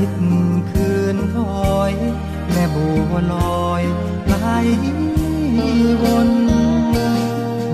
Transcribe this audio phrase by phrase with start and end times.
[0.00, 0.12] คิด
[0.70, 1.36] คืนถ
[1.70, 1.92] อย
[2.50, 3.34] แม่บัวล
[3.66, 3.82] อย
[4.26, 4.46] ไหล
[6.02, 6.30] วน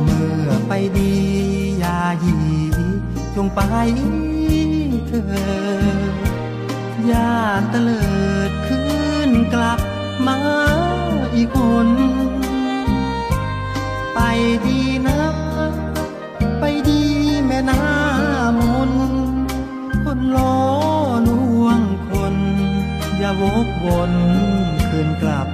[0.03, 1.15] เมื่อไปดี
[1.79, 2.37] อย่าหยี
[3.37, 3.61] จงไป
[5.07, 5.23] เถิ
[6.13, 6.15] ด
[7.07, 7.33] อย่า
[7.71, 8.05] เตลิ
[8.51, 8.89] ดขึ้
[9.29, 9.81] นกลับ
[10.27, 10.39] มา
[11.35, 11.89] อีกคน
[14.15, 14.21] ไป
[14.67, 15.21] ดีนะ
[16.61, 17.03] ไปดี
[17.47, 17.83] แม่นา
[18.59, 18.91] มน
[20.05, 20.84] คนล้อลง
[23.41, 24.13] วกวน
[24.89, 25.49] คืนกลับ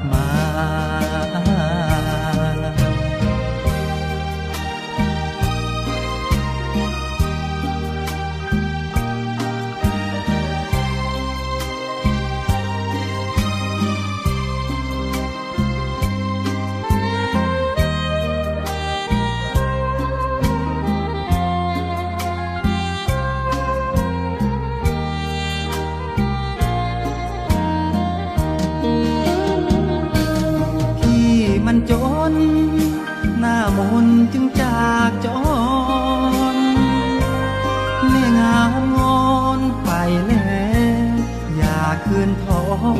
[42.88, 42.90] อ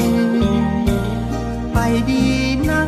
[0.00, 0.02] ย
[1.72, 1.78] ไป
[2.10, 2.24] ดี
[2.68, 2.80] นะ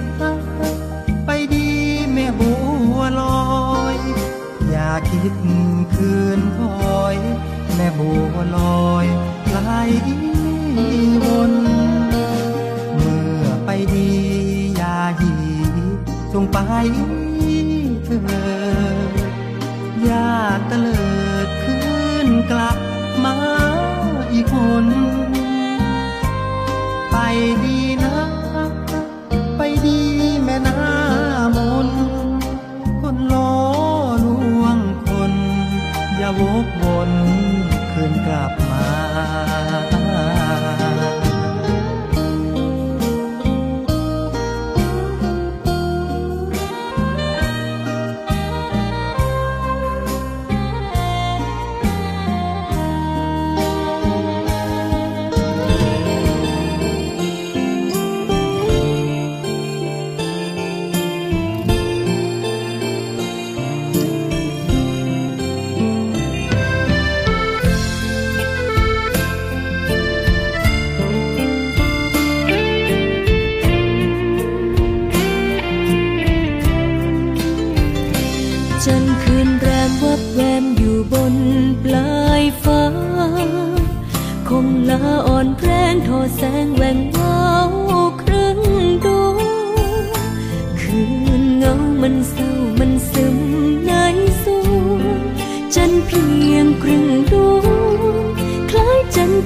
[1.27, 1.69] ไปดี
[2.13, 2.53] แม่บั
[2.97, 3.97] วลอย
[4.69, 5.35] อย่าคิด
[5.95, 6.61] คืนถ
[6.99, 7.17] อย
[7.75, 8.59] แม่บัวล
[8.89, 9.07] อย
[9.51, 9.71] ไหล
[11.25, 11.53] วน
[12.97, 14.11] เมื่อไปดี
[14.77, 15.35] อย่าหยี
[16.33, 16.59] จงไป
[18.05, 18.19] เถิ
[18.95, 19.23] ด
[20.03, 20.29] อย่า
[20.69, 21.22] เตลิด
[27.65, 28.15] ดีนะ
[29.57, 29.99] ไปดี
[30.45, 30.79] แม่น้า
[31.57, 31.89] มน
[33.01, 33.55] คนล้อ
[34.25, 34.27] ล
[34.61, 35.33] วงคน
[36.17, 37.11] อย่าวกวน
[37.93, 38.62] คืนกลับ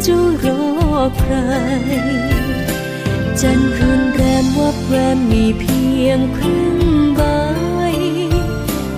[0.06, 1.34] จันทร์จูรอใคร
[3.40, 6.78] จันร์คืนแรมวับแวมมีเพียงครึ่ง
[7.16, 7.22] ใบ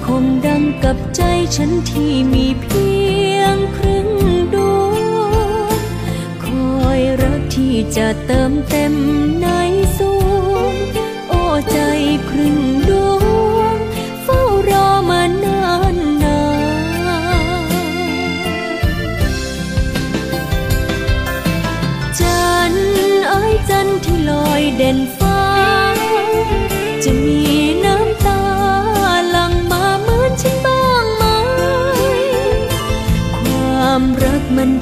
[0.06, 1.22] คงดังกับใจ
[1.56, 2.88] ฉันที่มีเพี
[3.36, 4.08] ยงครึ่ง
[4.54, 5.28] ดว
[5.70, 5.78] ง
[6.44, 6.46] ค
[6.78, 8.94] อยรักที่จะเติมเต็ม
[9.42, 9.46] ใน
[9.96, 10.74] สวง
[11.28, 11.78] โอ้ใจ
[12.28, 12.58] ครึ่ง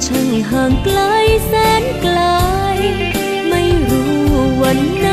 [0.05, 0.99] ช่างห่างไกล
[1.47, 2.19] แสนไกล
[3.49, 4.13] ไม่รู้
[4.61, 5.09] วันไหน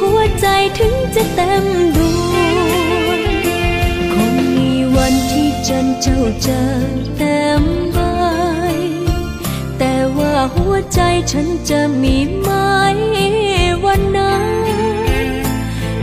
[0.00, 0.46] หัวใจ
[0.78, 1.66] ถึงจะเต็ม
[1.96, 1.98] ด
[2.32, 3.20] วง
[4.12, 6.62] คงมีวันที่จันเจ้าจะ
[7.16, 7.98] เต็มใบ
[9.78, 11.00] แต่ว่าหัวใจ
[11.32, 12.50] ฉันจะมีไหม
[13.84, 14.46] วันนั้น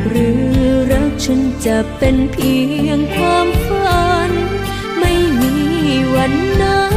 [0.07, 0.41] หรือ
[0.91, 2.55] รักฉันจะเป็นเพี
[2.87, 4.31] ยงความฝัน
[4.99, 5.53] ไม่มี
[6.15, 6.88] วันนั้น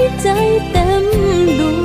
[0.00, 0.28] ที่ใจ
[0.70, 1.04] เต็ม
[1.58, 1.79] ดวง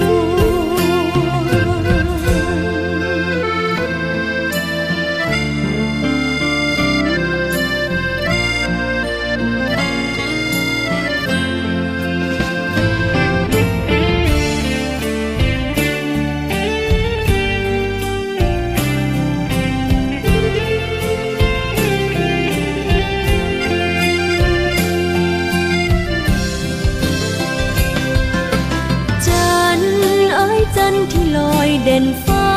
[32.04, 32.50] นฟ้า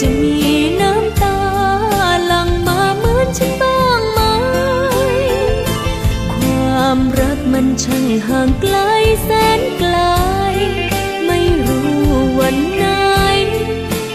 [0.00, 0.36] จะมี
[0.80, 1.38] น้ำตา
[2.26, 4.20] หลั่งมาเหมือนฉันบ้างไหม
[6.32, 8.76] ความรักมันช่างห่างไกล
[9.24, 9.96] แสนไกล
[11.26, 11.90] ไม่รู้
[12.40, 12.86] วันไหน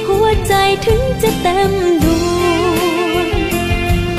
[0.07, 0.53] หัวใจ
[0.85, 1.73] ถึงจะเต็ม
[2.03, 2.05] ด
[3.13, 3.27] วง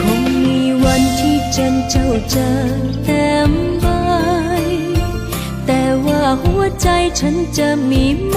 [0.01, 2.49] คงมีวันที่จันเจ้าจะ
[3.05, 3.50] เต็ม
[6.43, 6.89] หัวใจ
[7.21, 8.37] ฉันจะมีไหม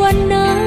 [0.00, 0.62] วันนั้น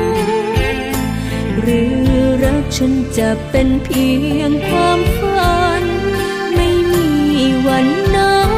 [1.61, 1.95] หรือ
[2.43, 4.07] รักฉันจะเป็นเพี
[4.39, 5.83] ยงความฝัน
[6.55, 7.09] ไม่มี
[7.67, 8.51] วันนั้น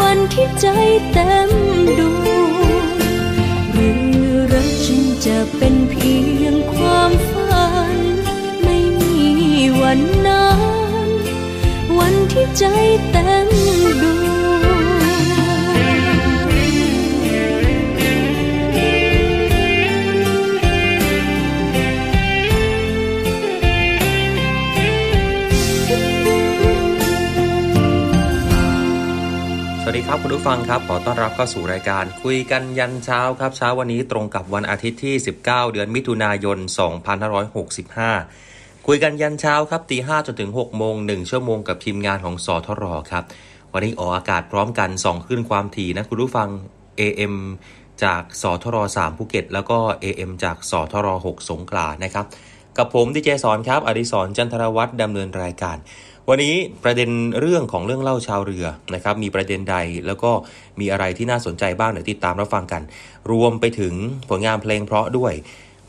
[0.00, 0.66] วันที่ใจ
[1.12, 1.50] เต็ม
[1.98, 2.50] ดวง
[3.72, 4.02] หรือ
[4.52, 7.96] รักฉันจะเป็นเพียงความฝัน
[8.62, 9.18] ไม่มี
[9.82, 10.52] วันนั้
[11.06, 11.08] น
[11.98, 12.64] วันที่ใจ
[13.10, 13.48] เต็ม
[14.02, 14.27] ดวง
[30.10, 36.58] ครับคุณผู้ฟังครับ ขอต้อนรับเข้าสู่รายการคุยกันยันเช้าครับ เช้าวันนี้ตรงกับวันอาทิตย์ที่ 19 เดือนมิถุนายน
[38.12, 43.24] 2565 คุยกันยันเช้าครับตี5จนถึง6โมง 1 ชั่วโมงกับทีมงานของสทรครับ
[43.72, 46.48] วันนี้ออกอากาศพร้อมกัน2ขึ้นความถี่นะคุณผู้ฟัง
[47.00, 47.34] AM
[48.04, 52.26] จากสทร3ภูเก็ต แล้วก็ AM จากสทร6สงขลานะครับ
[52.78, 55.76] กับผมดีเจสอนครับ อดิศรจันทรวัฒน์ดำเนินรายการ
[56.30, 60.30] วันนี้ประเด็นเรื่องของเรื่องเล่าชาวเรือนะครับ มีประเด็นใดแล้วก็
[60.80, 62.82] มีอะไรที่น่าสนใจบ้างเดี๋ยวติดตามรับฟังกัน
[63.32, 63.94] รวมไปถึง
[64.28, 65.32] ผลงานเพลงเพราะด้วย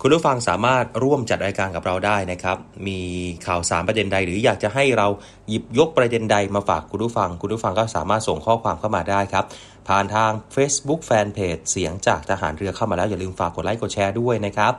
[0.02, 3.00] คุณผู้ฟังสามารถร่วมจัดรายการกับเราได้นะครับ มี
[3.48, 5.08] ข่าวสารประเด็นใด หรืออยากจะให้เรา
[5.50, 9.46] หยิบยกประเด็นใดมาฝากคุณผู้ฟัง คุณผู้ฟังก็สามารถส่งข้อความเข้ามาได้ครับ
[9.88, 14.74] ผ่านทาง Facebook Fanpage เสียงจากทหารเรือเข้ามาแล้วอย่าลืมฝากกดไลค์กดแชร์ด้วยนะครับ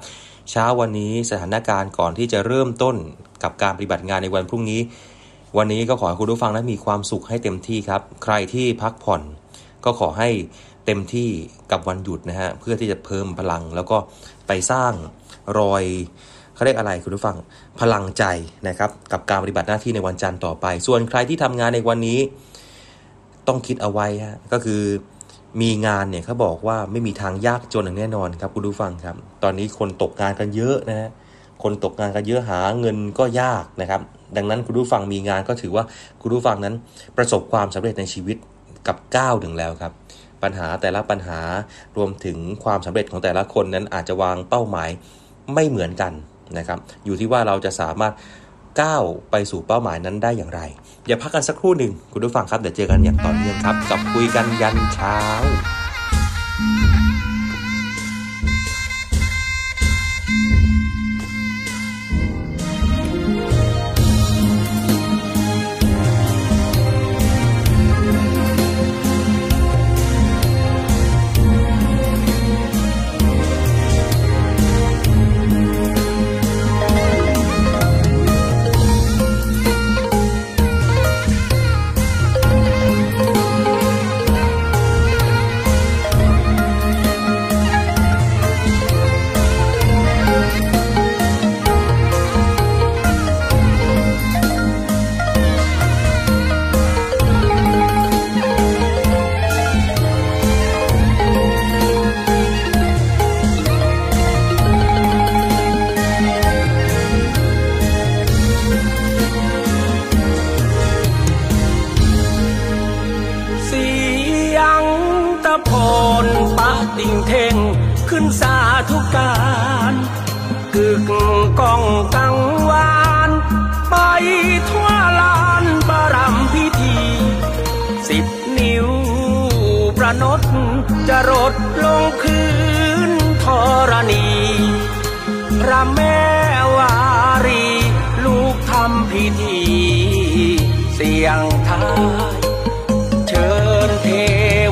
[0.51, 2.97] เช้าวันนี้สถานการณ์ก่อนที่จะเริ่มต้น
[3.43, 4.81] กับการปฏิบัติงานในวันพรุ่งนี้
[5.59, 9.23] วันนี้ก็ขอให้คุณผู้ฟังนั้นมีความสุขให้เต็มที่ครับ ใครที่พักผ่อน
[9.85, 10.29] ก็ขอให้
[10.87, 11.29] เต็มที่
[11.73, 13.97] กับวันหยุดนะฮะเพื่อที่จะเพิ่มพลังแล้วก็
[14.47, 14.93] ไปสร้าง
[15.59, 15.85] รอย
[16.55, 17.37] เขาเรียกอะไรคุณผู้ฟัง
[17.81, 18.25] พลังใจ
[18.69, 22.19] นะครับกับการปฏิบัติหน้าที่ในวันจันทร์ต่อไป ส่วนใครที่ทำงานในวันนี้
[23.49, 24.83] ต้องคิดเอาไว้ฮะก็คือ
[25.61, 31.11] มีงานเนี่ยเขาบอกว่าไม่มีทางยากจนอย่างแน่นอนครับคุณผู้ฟังครับ ตอนนี้คนตกงานกันเยอะนะฮะ
[31.63, 34.01] คนตกงานกันเยอะหาเงินก็ยากนะครับ
[34.37, 35.85] ดังนั้นคุณผู้ฟังมีงานก็ถือว่า
[36.23, 36.75] คุณผู้ฟังนั้น
[37.17, 38.37] ประสบความสำเร็จในชีวิต
[38.87, 39.93] กับก้าวหนึ่งแล้วครับ
[40.43, 41.41] ปัญหาแต่ละปัญหา
[41.97, 44.89] รวมถึงความสำเร็จของแต่ละคนนั้นอาจจะวางเป้าหมาย
[45.55, 46.13] ไม่เหมือนกัน
[46.59, 48.15] นะครับ อยู่ที่ว่าเราจะสามารถ
[48.81, 50.61] ก้าวไปสู่เป้าหมายนั้นได้อย่างไร
[51.07, 55.17] อย่าพักกันสักครู่หนึ่งคุณผู้ฟังครับเดี๋ยวเจอกันอย่างต่อเนื่องครับ กับคุยกันยันเช้า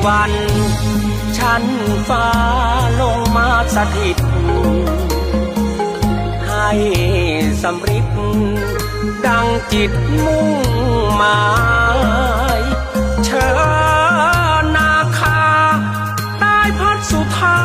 [0.09, 0.33] วัน
[1.37, 1.63] ชั้น
[2.09, 2.27] ฟ้า
[3.01, 4.17] ลงมาสถิต
[6.47, 6.69] ให้
[7.63, 8.07] สำริด
[9.25, 9.91] ดังจิต
[10.25, 10.49] มุ่ง
[11.15, 11.43] หมา
[12.59, 12.61] ย
[13.25, 13.49] เชิ
[14.61, 15.41] ญนาคา
[16.41, 17.59] ได้พัดสุธา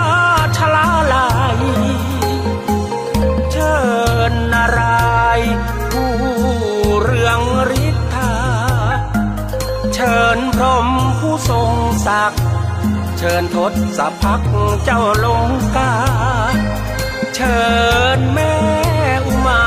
[0.57, 1.59] ชลาลาย
[3.53, 3.77] เชิ
[4.31, 5.41] ญนาราย
[5.91, 6.13] ผู้
[7.03, 7.41] เรือง
[7.85, 8.35] ฤทธา
[9.95, 10.89] เชิญพรม
[11.49, 11.73] ทรง
[12.07, 12.41] ศักดิ์
[13.19, 14.41] เชิญทศสะพัก
[14.85, 15.93] เจ้าลงกา
[17.35, 17.59] เชิ
[18.17, 18.55] ญแม่
[19.27, 19.63] อุมา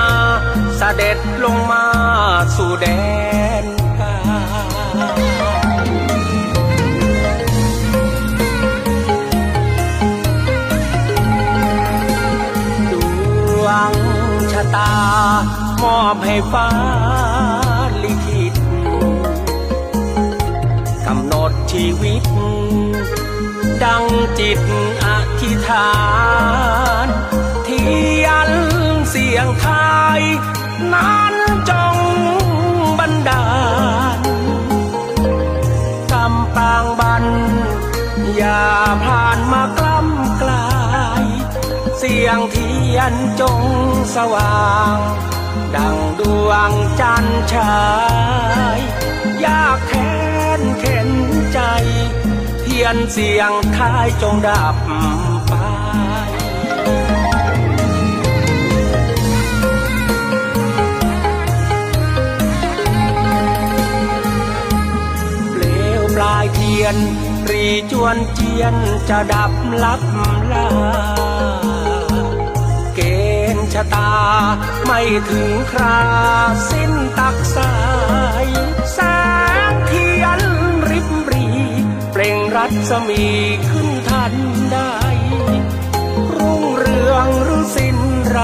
[0.47, 1.85] สเสด็จลงมา
[2.55, 2.87] สู่แด
[3.63, 3.65] น
[3.99, 4.15] กา
[12.91, 12.93] ด
[13.63, 13.93] วง
[14.51, 14.93] ชะตา
[15.81, 16.67] มอบให้ฟ้า
[21.77, 22.23] ชีวิต
[23.83, 24.05] ดัง
[24.39, 24.59] จิต
[25.03, 25.05] อ
[25.41, 25.91] ธิษฐา
[27.05, 27.07] น
[27.65, 27.85] เที
[28.23, 28.49] ยน
[29.09, 29.67] เสียงไท
[30.17, 30.21] ย
[30.93, 31.35] นั้น
[31.69, 31.97] จง
[32.99, 33.45] บันดา
[34.17, 34.19] ล
[36.11, 37.25] กำปางบัน
[38.35, 38.65] อย่า
[39.03, 40.69] ผ่านมากล้ำกลา
[41.23, 41.25] ย
[41.97, 43.61] เสียงเทียนจง
[44.15, 44.97] สว่าง
[45.75, 47.77] ดังดวงจันทร์ฉา
[48.77, 48.79] ย
[49.45, 49.76] ยาก
[52.83, 54.75] ยนเสียงท้ายจงดับ
[55.47, 55.53] ไป
[65.51, 65.63] เปล
[65.99, 66.95] วปลายเทียน
[67.51, 68.75] รีจวนเจียน
[69.09, 69.51] จะดับ
[69.83, 70.01] ลับ
[70.51, 70.67] ลา
[72.95, 72.99] เก
[73.55, 74.11] ณฑ์ชะตา
[74.85, 75.99] ไม่ถึงครา
[76.71, 77.73] สิ้นตักสา
[78.45, 78.47] ย
[78.93, 78.99] แส
[79.71, 80.41] งเทียน
[80.89, 81.47] ริบรี
[82.11, 83.25] เปล่งรั สมี
[83.69, 84.33] ขึ้นทัน
[84.73, 84.95] ได้
[86.35, 87.97] รุ่งเรืองหรือสิ้น
[88.29, 88.39] ไร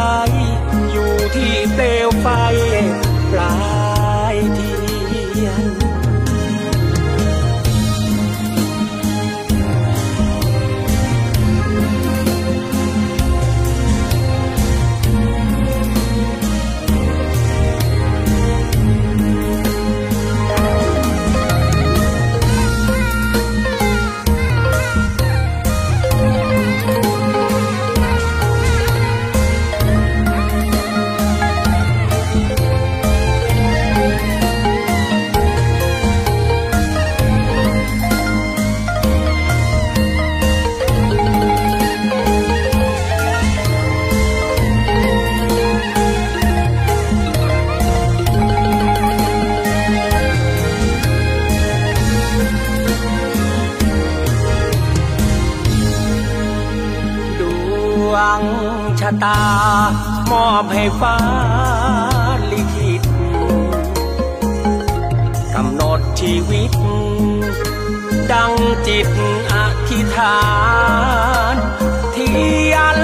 [0.92, 2.28] อยู่ที่เปลวไฟ
[3.32, 3.73] ปลา
[59.24, 59.42] ตา
[60.32, 61.18] มอบให้ฟ้า
[62.52, 63.04] ลิขิต
[65.54, 66.72] กำหนดชีวิต
[68.32, 68.54] ดัง
[68.88, 69.08] จิต
[69.52, 69.54] อ
[69.90, 70.40] ธิษฐา
[71.54, 71.56] น
[72.16, 72.30] ที
[72.74, 73.00] ยน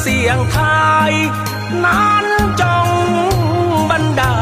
[0.00, 0.58] เสียงไท
[1.10, 1.12] ย
[1.84, 2.26] นั้น
[2.60, 2.88] จง
[3.90, 4.36] บันดา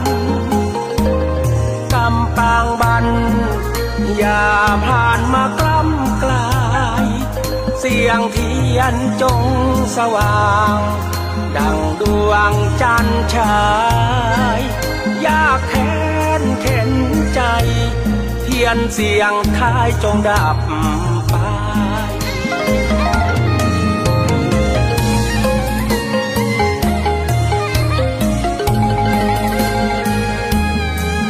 [0.00, 0.02] ล
[1.92, 3.06] กำปางบัน
[4.16, 4.44] อย่า
[4.86, 5.65] ผ่านมากล้
[7.90, 9.42] สียงเทียนจง
[9.96, 10.46] สว่า
[10.76, 10.78] ง
[11.56, 13.58] ดังดวงจันทร์ฉา
[14.58, 14.60] ย
[15.26, 15.96] ยากแค้
[16.40, 16.90] นเข็น
[17.34, 17.40] ใจ
[18.42, 20.58] เทียนเสียงท้ายจงดับ
[21.28, 21.34] ไป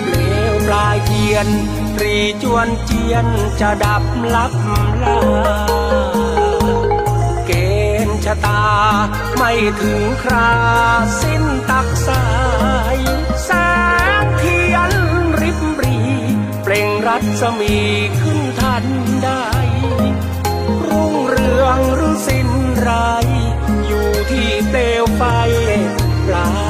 [0.05, 0.15] เปล
[0.53, 1.49] วปลายเทียน
[2.03, 3.27] รีจวนเจียน
[3.61, 4.03] จะดับ
[4.35, 4.53] ลับ
[5.03, 6.16] ลา
[8.45, 8.65] ตา
[9.37, 10.53] ไม่ถึงครา
[11.23, 12.25] สิ้นตักสา
[12.97, 12.99] ย
[13.45, 13.51] แส
[14.23, 14.93] งเทียน
[15.41, 15.99] ริบรี
[16.63, 17.77] เปล่งรัศมี
[18.21, 18.85] ขึ้นทัน
[19.25, 19.47] ได้
[20.87, 22.49] รุ่งเรืองหรือสิ้น
[22.81, 22.91] ไร
[23.87, 25.23] อยู่ที่เปลวไฟ
[26.27, 26.66] ปลา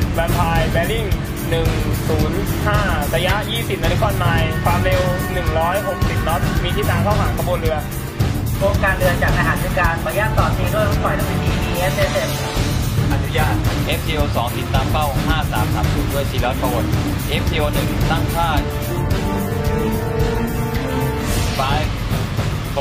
[0.00, 1.04] ดแวมไพร์แบริ่ง
[2.28, 5.00] 105 ระยะ 20นาฬิกาไมล์ความเร็ว
[5.64, 7.76] 160 น็อต มีทิศทางเข้าหาขบวนเรือ
[8.56, 12.30] โครงการเรือจากทหารคือการขออนุญาตต่อทีด้วยรถปล่อยน้ำมันดี ESSM
[13.12, 13.54] อนุญาต
[13.98, 15.06] FTO 2ติดตามเป้า
[15.60, 16.84] 5330 ด้วยซีรัสพวน
[17.42, 18.50] FTO 1ตั้งค่า
[21.58, 21.60] 5 4 3
[22.76, 22.78] 2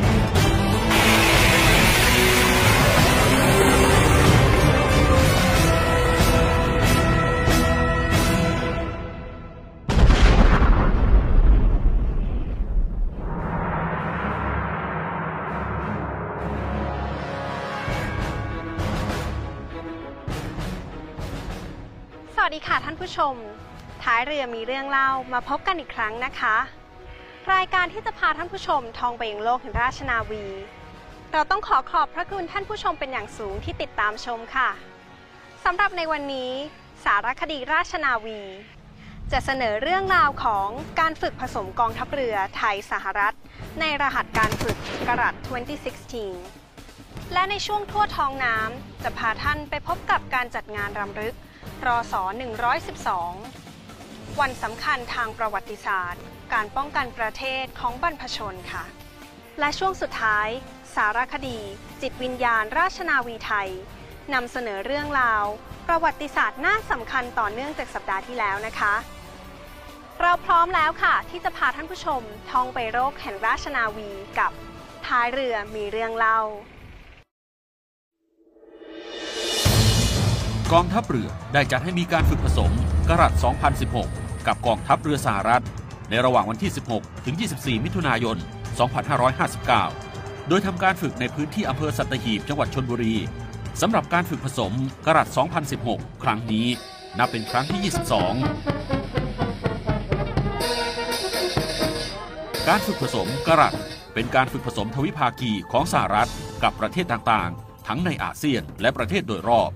[0.00, 0.09] 1 5
[23.00, 23.34] ผู้ชม
[24.02, 26.56] ท้ายเรือมีเรื่องเล่ามาพบกันอีกครั้งนะคะ
[27.52, 30.44] รายการที่จะพาท่านผู้ชมท่องไปยังโลกแห่งราชนาวี
[31.32, 34.70] เราต้องขอขอบพระคุณท่านผู้ชมเป็นอย่างสูงที่ติดตามชมค่ะ
[35.64, 36.52] สำหรับในวันนี้
[37.04, 38.40] สารคดีราชนาวี
[39.32, 40.68] จะเสนอเรื่องราวของ
[41.00, 43.34] การฝึกผสมกองทัพเรือไทยสหรัฐ
[43.80, 45.34] ในรหัสการฝึกกรัฐ
[46.14, 51.34] 2016 และในช่วงทั่วท้องน้ำจะพาท่านไปพบกับการจัดงานรำลึก
[51.86, 52.22] รอสอ
[53.10, 58.84] 112 วันสำคัญทางประวัติศาสตร์ การป้องกันประเทศของบรรพชนค่ะ
[59.58, 60.48] และช่วงสุดท้าย
[60.94, 61.58] สารคดี
[62.02, 63.70] จิตวิญญาณราชนาวีไทย
[64.34, 65.44] นำเสนอเรื่องราว
[65.88, 68.94] ประวัติศาสตร์น่าสำคัญต่อเนื่องจากสัปดาห์ที่แล้วนะคะ
[70.20, 74.52] เราพร้อมแล้วค่ะ ที่จะพาท่านผู้ชมท่องไปโรคแห่งราชนาวีกับ
[75.06, 76.40] ท้ายเรือมีเรื่องเล่า
[80.74, 82.72] กองทัพเรือได้จัดให้มีการฝึกผสม
[83.08, 83.32] กรัฐ
[83.88, 85.64] 2016 กับกองทัพเรือสหรัฐ
[86.10, 88.36] ในระหว่างวันที่ 16 ถึง 24 มิถุนายน
[89.62, 93.14] 2559 โดยทำการฝึกในพื้นที่อำเภอสัตหีบจังหวัดชนบุรี
[93.80, 94.72] สำหรับการฝึกผสม
[95.06, 95.26] กรัฐ
[95.74, 96.66] 2016 ครั้งนี้
[97.18, 97.88] นับเป็นครั้งที่ 22
[102.68, 103.74] การฝึกผสมกรัฐ
[104.14, 106.30] เป็นการฝึกผสมทวิภาคีของสหรัฐ
[106.62, 109.72] กับประเทศต่างๆ ทั้งในอาเซียนและประเทศโดยรอบ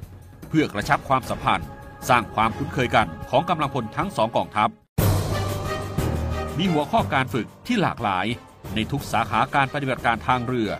[0.48, 1.68] เพื่อกระชับความสัมพันธ์
[2.08, 4.68] สร้างความคุ้นเคยกันของกำลังพลทั้งสองกองทัพ
[6.58, 8.26] มีหัวข้อการฝึกที่หลากหลาย
[8.74, 10.70] ในทุกสาขาการปฏิบัติการทางเรือ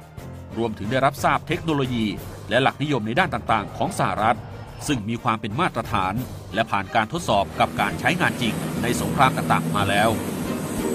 [0.56, 2.06] รวมถึงได้รับทราบเทคโนโลยี
[2.48, 4.38] และหลักนิยมในด้านต่างๆ ของสหรัฐ
[4.86, 6.14] ซึ่งมีความเป็นมาตรฐาน
[6.54, 10.10] และผ่านการทดสอบกับการใช้งานจริงในสงครามต่างๆ มาแล้ว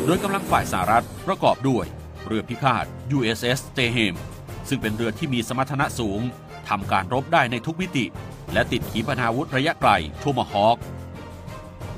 [0.05, 1.85] โดยกำลังฝ่ายสหรัฐประกอบด้วย
[2.25, 2.85] เรือพิฆาต
[3.17, 4.13] USS s t e h a m
[4.69, 6.21] ซึ่งเป็นเรือที่มีสมรรถนะสูง
[6.69, 8.05] ทำการรบได้ในทุกมิติ
[8.53, 10.77] และติดขีปนาวุธระยะไกลโทมฮอค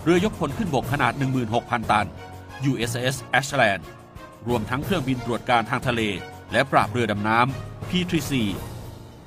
[0.04, 1.14] เรือยกพลขึ้นบกขนาด
[1.52, 2.08] 16,000 ตัน
[2.72, 3.82] USS Ashland
[4.48, 6.02] รวมทั้งเครื่องบินตรวจการทางทะเล
[6.52, 8.34] และปราบเรือดำน้ำ P3C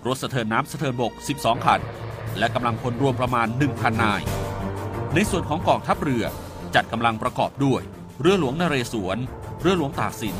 [0.06, 1.80] รถสะเทินน้ำสะเทินบก 12 คัน
[2.38, 4.22] และกำลังพลรวมประมาณ 1,000 นาย
[5.14, 6.24] ในส่วนของกองทัพเรือ
[6.74, 7.82] จัดกำลังประกอบด้วย
[8.20, 9.18] เรือหลวงนเรศวร
[9.60, 10.36] เรือหลวงตากสิน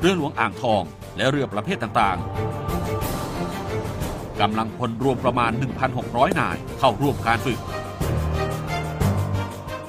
[0.00, 0.82] เรือหลวงอ่างทอง
[1.16, 2.89] และเรือประเภทต่างๆ
[4.40, 5.50] กำลังพลรวมประมาณ
[5.96, 7.60] 1,600 นายเข้าร่วมการฝึก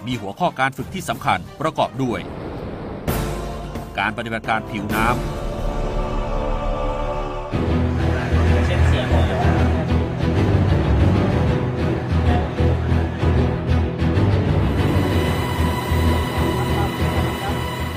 [0.06, 2.20] มีหัวข้อการฝึกที่สำคัญประกอบด้วย
[4.00, 5.16] การปฏิบัติการผิวน้ำ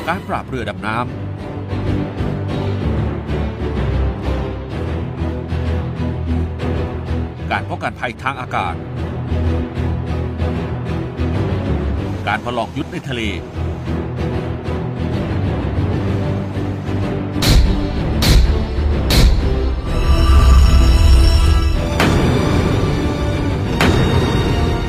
[0.08, 1.33] การปราบเรือดำน้ำ
[7.56, 8.74] การป้องกันภัยทางอากาศ
[12.28, 13.22] การประลองยุทธในทะเล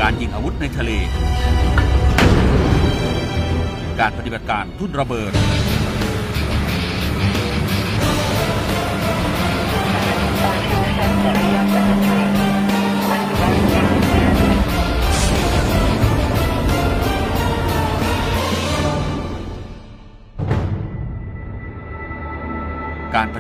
[0.02, 0.92] การยิงอาวุธในทะเล
[4.00, 5.32] การปฏิบัติการทุ่นระเบิด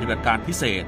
[0.05, 0.83] ฏิบัติการพิเศษ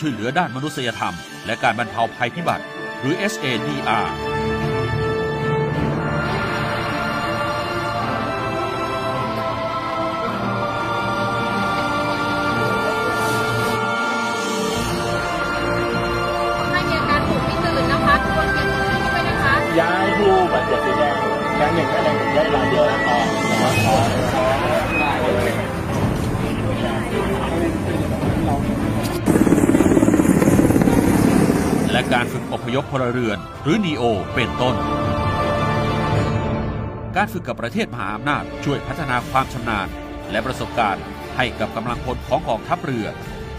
[0.00, 1.14] ช่วยเหลือด้านมนุษยธรรม
[1.46, 2.64] และการบรรเทาภัยพิบัติ
[3.00, 4.06] หรือ SADR
[16.72, 21.14] ให้มีอาการหูไม่ตื่นนะคะทุกคนเตรียมตัวที่ไว้นะคะย้ายผู้บาดเจ็บสีแดง
[21.56, 23.16] แดงหนึ่งและแดงหนึ่งได้รายเดียวพอ
[23.50, 23.74] นะครับ
[28.78, 28.79] พ
[31.92, 34.02] และการฝึกอพยพพลเรือน หรือนีโอ
[34.34, 34.74] เป็นต้น
[37.16, 39.88] การฝึกกับประเทศมหาอำนาจช่วยพัฒนาความชำนาญ
[40.30, 41.02] และประสบการณ์
[41.36, 43.06] ให้กับกำลังพลของกองทัพเรือ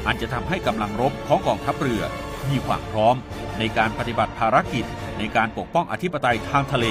[0.05, 2.03] อันจะทำให้กำลังรบของกองทัพเรือ
[2.49, 3.15] มีความพร้อม
[3.59, 4.85] ในการปฏิบัติภารกิจ
[5.17, 6.85] ในการปกป้องอธิปไตยทางทะเล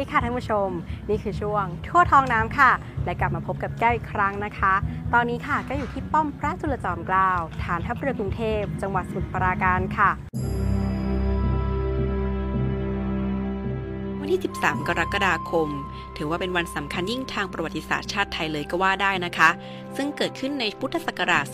[0.00, 0.68] ดีค่ะท่านผู้ชม
[1.08, 2.70] นี่คือช่วงทั่วท้องน้ำค่ะ
[3.04, 4.74] และกลับมาพบกับแก้วอีกครั้งนะคะ
[5.14, 7.30] ตอนนี้ค่ะก็อยู่ที่ป้อมพระจุลจอมเกล้า
[7.62, 10.10] ฐานทัพเรือกรุงเทพ จังหวัดสมุทรปราการค่ะ
[14.20, 15.68] วันที่ 13 กรกฎาคม
[16.16, 19.50] ถือว่าเป็นวันสำคัญยิ่งทางประวัติศาสตร์ชาติไทยเลยก็ว่าได้นะคะ
[19.96, 21.44] ซึ่งเกิดขึ้นในพุทธศักราช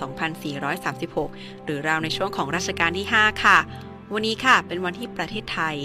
[0.79, 3.59] 2436 หรือราวในช่วงของรัชกาลที่ 5 ค่ะ
[4.15, 5.77] วันนี้ค่ะเป็นวันที่ประเทศไทย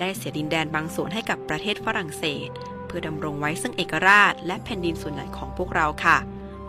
[0.00, 2.48] ได้เสียดินแดนบางส่วนให้กับประเทศฝรั่งเศส
[2.86, 6.16] เพื่อดำรงไว้ซึ่งเอกราช และแผ่นดินส่วนใหญ่ของพวกเราค่ะ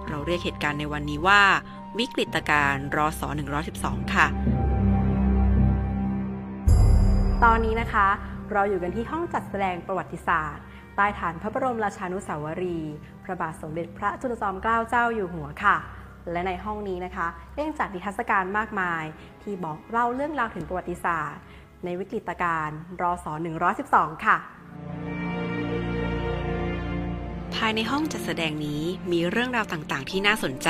[0.09, 1.41] เราเรียกเหตุการณ์ในวันนี้ว่า
[1.97, 3.27] วิกฤตการณ์รอสอ
[3.71, 4.27] 112 ค่ะ
[7.43, 8.07] ตอนนี้นะคะ
[8.51, 10.63] เราอยู่กันที่ห้องจัดแสดงประวัติศาสตร์
[10.95, 15.77] ใต้ฐานพระบรมราชานุสาวรีย์พระบาทสมเด็จพระจุลจอมเกล้าเจ้าอยู่หัวค่ะ
[16.31, 19.03] และในห้องนี้นะคะก็ยังจัดนิทรรศการมากมาย
[19.43, 21.41] ที่บอกเล่าเรื่องราวถึงประวัติศาสตร์
[21.85, 23.25] ในวิกฤตการณ์รอส
[23.75, 24.37] 112 ค่ะ
[27.55, 30.69] ภายในห้องจัดแสดงนี้มีเรื่องราวต่างๆ ที่น่าสนใจ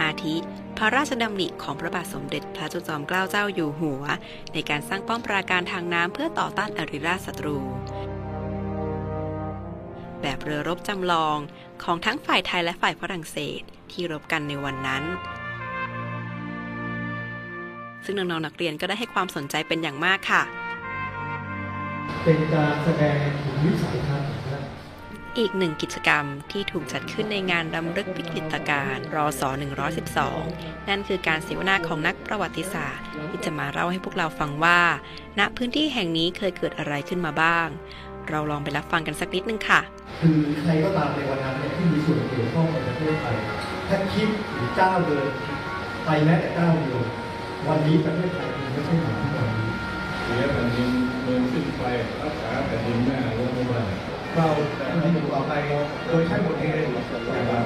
[0.00, 0.34] อาทิ
[0.76, 4.02] พระราชดำริของพระบาทสมเด็จพระจุลจอมเกล้าเจ้าอยู่หัว
[4.52, 7.58] ในการสร้างป้อมปราการทางน้ำเพื่อต่อต้านอริราชศัตรู
[10.22, 11.38] แบบเรือรบจำลอง
[11.82, 15.04] ของทั้งฝ่ายไทยและฝ่ายฝรั่งเศสที่รบกันในวันนั้น
[18.04, 20.42] ซึ่งน้องๆนักเรียนก็ได้ให้ความสนใจเป็นอย่างมากค่ะ
[22.24, 24.62] เป็นการแสดงถึงวิสัยทัศน์นะ
[25.38, 29.42] อีกหนึ่งกิจกรรมที่ถูกจัดขึ้นในงานรำลึกวิกฤตการณ์รอส
[30.14, 34.80] 112 นั่นคือการเสวนาของนักประวัติศาสตร์ ที่จะมาเล่าให้พวกเราฟังว่า
[35.38, 37.68] ณพื้นที่แห่งนี้เคยเกิดอะไรขึ้นมาบ้าง
[38.30, 39.80] เราลองไปรับฟังกันสักนิดนึงค่ะ
[40.20, 43.36] คือใครก็ตามในวันนั้นเนี่ยที่มีส่วนเกี่ยวข้องกับประเทศไทย
[43.88, 45.28] ถ้าคิดหรือก้าวเดิน
[46.04, 47.00] ไปแม้แต่ก้าวเดียว
[47.68, 49.68] วันนี้ประเทศไทยคงไม่ใช่เหมือนทุกวันนี้
[50.22, 50.90] เสียแผ่นดิน
[51.22, 51.82] เมืองขึ้นไป
[52.22, 53.82] รักษาแผ่นดินแม่ลงมา
[54.36, 55.52] เราจะให้อยู่ต่อไป
[56.06, 57.04] โดยใช้บทเรียนนะ
[57.50, 57.64] ครับ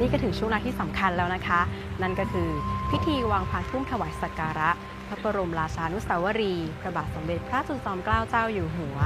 [0.00, 1.60] นี่ก็ถึงช่วงเวลาที่สำคัญแล้วนะคะ
[2.02, 2.48] นั่นก็คือ
[2.90, 4.70] พิธีวางพานพุ่มถวายสักการะ
[5.10, 8.98] พระบรมราชานุสาวรีย์พระบาทสมเด็จพระจุลจอมเกล้าเจ้าอยู่หัว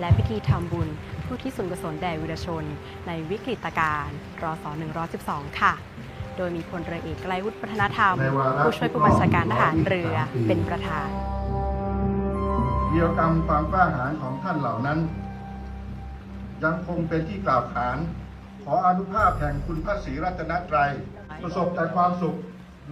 [0.00, 0.88] และพิธีทำบุญ
[1.26, 2.64] ผู้ที่สุนกุศลแด่วีรชน
[3.06, 4.64] ในวิกฤตการณ์รศ
[5.12, 5.72] 112 ค่ะ
[6.36, 8.14] โดยมีพลเรือเอกไกลวุฒิพัฒนธรรม
[8.60, 10.14] ผู้ช่วยผู้บัญชาการทหารเรือ
[10.46, 11.08] เป็นประธาน
[12.92, 14.98] วีรกรรมความกล้าหาญของท่านเหล่านั้น
[16.64, 17.98] ยังคงเป็นที่กล่าวขาน
[18.64, 20.90] ขออนุภาพแห่งคุณพระศรีรัตนตรัย
[21.42, 22.36] ประสบแต่ความสุข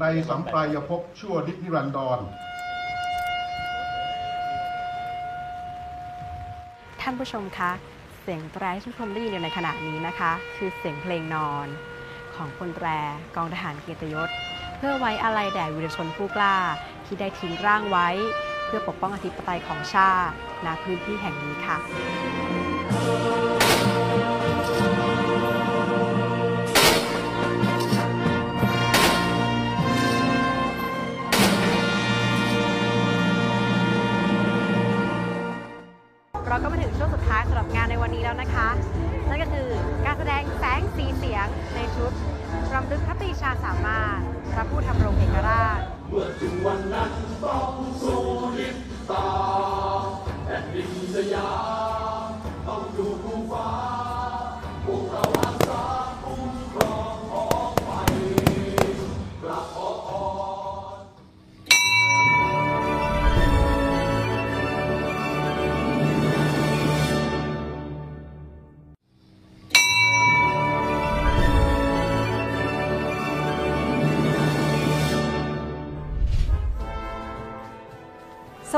[0.00, 2.20] ในสัมปรายภพชั่วนิจนิรันดร
[7.02, 7.70] ท่านผู้ชมคะ
[8.20, 11.66] เสียงแตรที่ท่านผู้ชมได้ยินอยู่ในขณะนี้นะคะ คือเสียงเพลงนอน
[12.34, 12.88] ของพลแตร
[13.36, 14.30] กองทหารเกียรติยศ
[14.76, 16.56] เพื่อไว้อาลัยแด่วีรชนผู้กล้า
[17.06, 18.08] ที่ได้ทิ้งร่างไว้
[18.66, 20.34] เพื่อปกป้องอธิปไตยของชาติ
[20.64, 21.76] ณพื้นที่แห่งนี้ค่ะ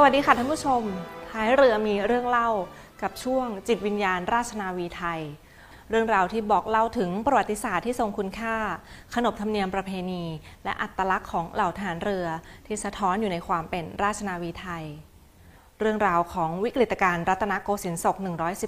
[0.02, 0.82] วัสดีค่ะท่านผู้ชม
[1.30, 2.50] ท้ายเรือมีเรื่องเล่า
[3.02, 5.20] กับช่วงจิตวิญญาณราชนาวีไทย
[5.90, 8.56] เรื่องราวที่บอกเล่าถึงประวัติศาสตร์ที่ทรงคุณค่า
[9.14, 10.24] ขนบธรรมเนียมประเพณี
[10.64, 12.26] และอัตลักษณ์ของเหล่าทหารเรือ
[12.66, 14.84] ที่สะท้อนอยู่ในความเป็นราชนาวีไทย
[15.78, 18.16] เรื่องราวของวิกฤตการณ์รัตนโกสินทร์ศก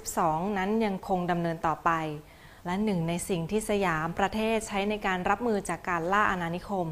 [0.03, 1.91] 112 นั้นยังคงดำเนินต่อไป
[2.65, 6.87] และหนึ่งในสิ่งที่สยามประเทศใช้ในการรับมือจากการล่าอาณานิคม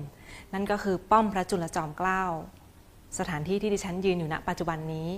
[0.53, 2.25] นั่นก็คือป้อมพระจุลจอมเกล้า
[3.19, 5.09] สถานที่ที่ดิฉันยืนอยู่ณปัจจุบันนี้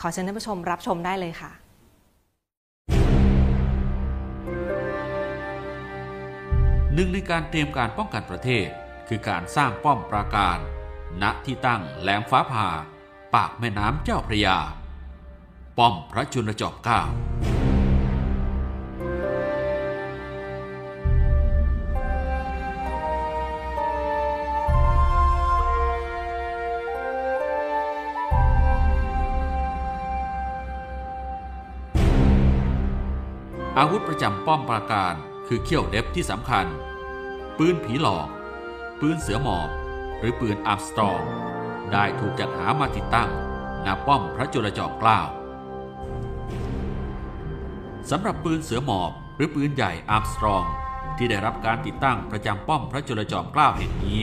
[0.00, 1.52] ขอเชิญท่านผู้ชมรับชมได้เลยค่ะ
[6.94, 8.68] หนึ่งในการเตรียมการป้องกันประเทศ
[9.08, 10.58] คือการสร้างป้อมปราการ
[11.22, 12.68] ณที่ตั้งแหลมฟ้าผ่า
[13.34, 14.58] ปากแม่น้ำเจ้าพระยา
[15.78, 17.00] ป้อมพระจุลจอมเกล้า
[33.78, 35.14] อาวุธประจำป้อมปราการ
[35.46, 36.66] คือเขี้ยวเด็บที่สำคัญ
[37.58, 38.28] ปืนผีหลอก
[39.00, 39.68] ปืนเสือหมอบ
[40.18, 41.20] หรือปืนอาร์มสตรอง
[41.92, 43.30] ได้ถูกจัดหามาติดตั้ง
[43.86, 45.20] ณป้อมพระจุลจอมเกล้า
[48.10, 50.64] สำหรับปืนเสือหมอบ หรือปืนใหญ่อาร์มสตรอง
[51.16, 54.22] ที่ได้รับการติดตั้งประจำป้อมพระจุลจอมเกล้าแห่งนี้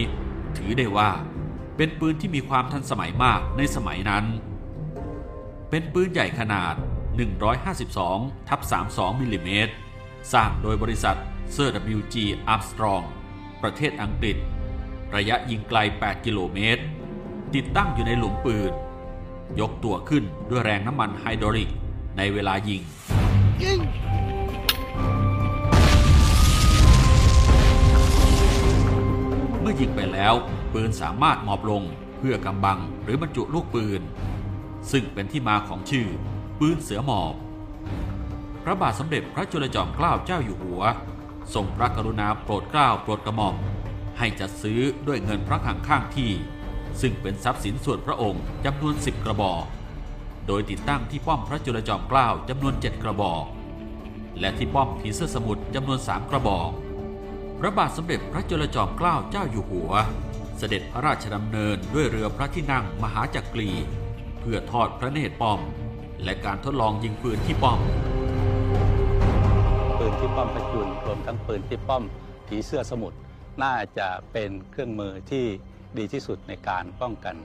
[0.57, 1.11] ถือได้ว่า
[1.77, 4.25] เป็นปืนที่มีความทันสมัยมากในสมัยนั้น
[5.69, 6.75] เป็นปืนใหญ่ขนาด
[7.17, 8.59] 152ทับ
[8.91, 9.73] 32มิลลิเมตร
[10.33, 11.17] สร้างโดยบริษัท
[11.53, 12.15] เซอร์ WG
[12.53, 13.05] Armstrong
[13.61, 14.37] ประเทศอังกฤษ
[15.15, 16.83] ระยะยิงไกล 8 กิโลเมตร
[17.55, 18.71] ติดตั้งอยู่ในหลุมปืน
[19.59, 21.69] ยกตัวขึ้นด้วยแรงน้ำมันไฮดรอลิก
[22.17, 22.81] ในเวลายิง
[29.61, 30.33] เมื่อยิงไปแล้ว
[30.73, 31.83] ปืนสามารถหมอบลง
[32.17, 34.01] เพื่อกำบังหรือบรรจุลูกปืน
[34.91, 36.07] ซึ่งเป็นที่มาของชื่อ
[36.59, 37.33] ปืนเสือหมอบ
[38.63, 40.81] พระบาทสมเด็จพระจุลจอมเกล้าเจ้าอยู่หัว
[41.53, 43.55] ทรงพระกรุณาโปรดเกล้าโปรดกระหม่อม
[44.17, 46.31] ให้จัดซื้อด้วยเงินพระขังข้างที่
[47.01, 49.63] ซึ่งเป็นทรัพย์สินส่วนพระองค์จำนวน 10 กระบอก
[50.47, 53.45] โดยติดตั้งที่ป้อมพระจุลจอมเกล้าจำนวน 7 กระบอก
[54.39, 56.69] และที่ป้อมผีเสื้อสมุทรจำนวน 3 กระบอก
[57.59, 59.91] พระบาทสมเด็จพระจุลจอมเกล้าเจ้าอยู่หัว
[60.57, 63.69] เสด็จพระราชดำเนินด้วยเรือพระที่นั่งมหาจักรี
[64.39, 65.59] เพื่อทอดพระเนตรป้อม
[66.23, 67.79] และการทดลองยิงปืนที่ป้อม
[69.97, 72.03] ปืนที่ป้อมพระจุลรวมทั้งปืนที่ป้อม
[72.47, 73.17] ผีเสื้อสมุทร
[73.63, 75.45] น่าจะเป็นเครื่องมือที่
[75.97, 77.35] ดีที่สุดในการป้องกัน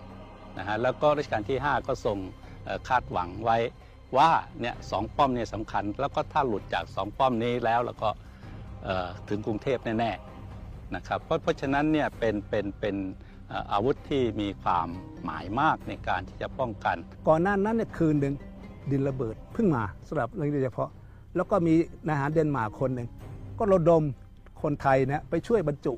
[0.58, 2.18] นะฮะแล้วก็รัชกาลที่ 5 ก็ทรง
[2.64, 3.58] เอ่อคาดหวังไว้
[4.16, 8.08] ว่าเนี่ยสองป้อมเนี่ยสำคัญ แล้วก็ถ้าหลุดจากสองป้อมนี้แล้วแล้วก็
[8.84, 12.96] เอ่อถึงกรุงเทพแน่ๆนะครับเพราะเพราะฉะนั้นเนี่ยเป็นเป็นเป็น
[13.48, 14.88] เอ่ออาวุธที่มีความ
[15.24, 16.96] หมายมากในการที่จะป้องกัน
[17.28, 18.34] ก่อนหน้านั้นเนี่ยคืนหนึ่ง
[18.90, 20.88] ดินระเบิดเพิ่งมาสำหรับเรื่องนี้โดยเฉพาะ
[21.36, 21.74] แล้วก็มี
[22.06, 23.08] นายทหารเดนมาร์กคนหนึ่ง
[23.58, 24.02] ก็ระดม
[24.62, 25.94] คนไทยนะไปช่วยบรรจุ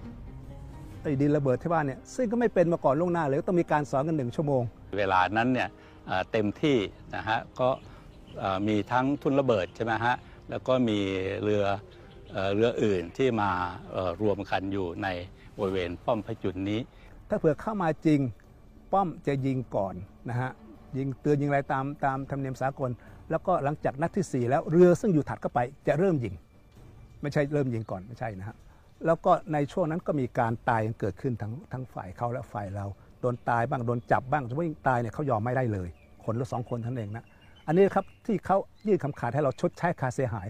[1.02, 4.62] ไอ้ดินระเบิดที่บ้านเนี่ยซึ่งก็ไม่เป็นมาก่อนล่วงหน้าเลยต้องมีการสอนกันหนึ่งชั่วโมง
[4.98, 5.68] เวลานั้นเนี่ย
[6.06, 6.76] เอ่อเต็มที่
[7.16, 7.68] นะฮะก็
[8.38, 10.14] เอ่อมีทั้งทุนระเบิดใช่ไหมฮะ
[10.50, 10.98] แล้วก็มี
[11.42, 11.64] เรือ
[12.32, 13.50] เอ่อเรืออื่นที่มา
[13.92, 15.08] เอ่อรวมกันอยู่ใน
[15.58, 16.80] บริเวณป้อมพระจุลนี้
[17.28, 18.20] ถ้าเผื่อเข้ามาจริง
[18.92, 19.94] ป้อมจะยิงก่อน
[20.28, 20.50] นะฮะ
[20.98, 22.90] ยิงเตือนยิงอะไรตามตามธรรมเนียมสากล
[23.30, 26.34] แล้วก็หลังจากนัดที่ 4 แล้วเรือซึ่งอยู่ถัดเข้าไปจะเริ่มยิง
[27.22, 28.56] ไม่ใช่เริ่มยิงก่อนไม่ใช่นะฮะ
[29.06, 32.86] แล้วก็ในช่วงนั้นก็มีการตายเกิดขึ้นทั้งทั้งฝ่ายเขาและฝ่ายเรา
[33.20, 35.88] โดนตายบ้างโดนจับบ้างสมมติตายเนี่ยเขายอมไม่ได้เลย
[36.24, 37.24] คนละสองคนท่านั้นเองนะ
[37.66, 40.48] อันนี้ครับที่เขายื่นคำขาดให้เราชดใช้ค่าเสียหาย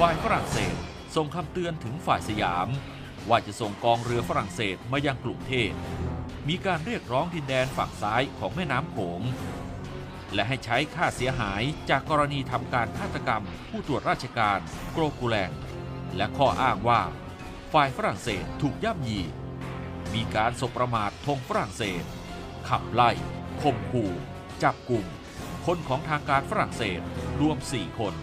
[0.00, 0.74] ฝ่ายฝรั่งเศส
[1.16, 2.68] ส่งคำเตือนถึงฝ่ายสยาม
[3.28, 5.70] ว่าจะส่งกองเรือฝรั่งเศสมายังกรุงเทพ
[6.48, 9.20] มีการเรียกร้องดินแดนฝั่งซ้ายของแม่น้ำโขง
[10.34, 14.58] และให้ใช้ค่าเสียหายจากกรณีทำการฆาตกรรม ผู้ตรวจราชการ
[14.92, 15.50] โกรกูแลง
[16.16, 17.00] และข้ออ้างว่า
[17.72, 19.20] ฝ่ายฝรั่งเศสถูกย่ำยี
[20.14, 22.04] มีการสบประมาทธงฝรั่งเศส
[22.68, 23.10] ขับไล่
[23.62, 24.10] ข่มขู่
[24.62, 25.04] จับกลุ่ม
[25.66, 27.00] คนของทางการฝรั่งเศส
[27.40, 28.14] รวม 4 คน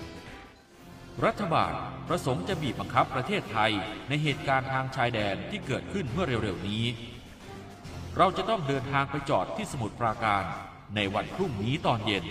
[1.25, 1.73] รัฐบาล
[2.07, 3.71] ประสงค์จะบีบบังคับประเทศไทย
[4.07, 6.85] ในเหตุการณ์ทางชายแดนที่เกิดขึ้นเมื่อเร็วๆนี้
[8.17, 10.43] เราจะต้องเดินทางไปจอดที่สมุทรปราการ
[10.95, 12.25] ในวันพรุ่งนี้ตอนเย็น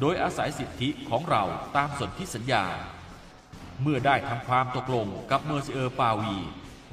[0.00, 1.42] โดยอาศัยสิทธิของเรา
[1.76, 2.64] ตามสนธิสัญญา
[3.82, 6.36] เมื่อได้ทำความตกลงกับเมอร์ซิเออร์ปาวี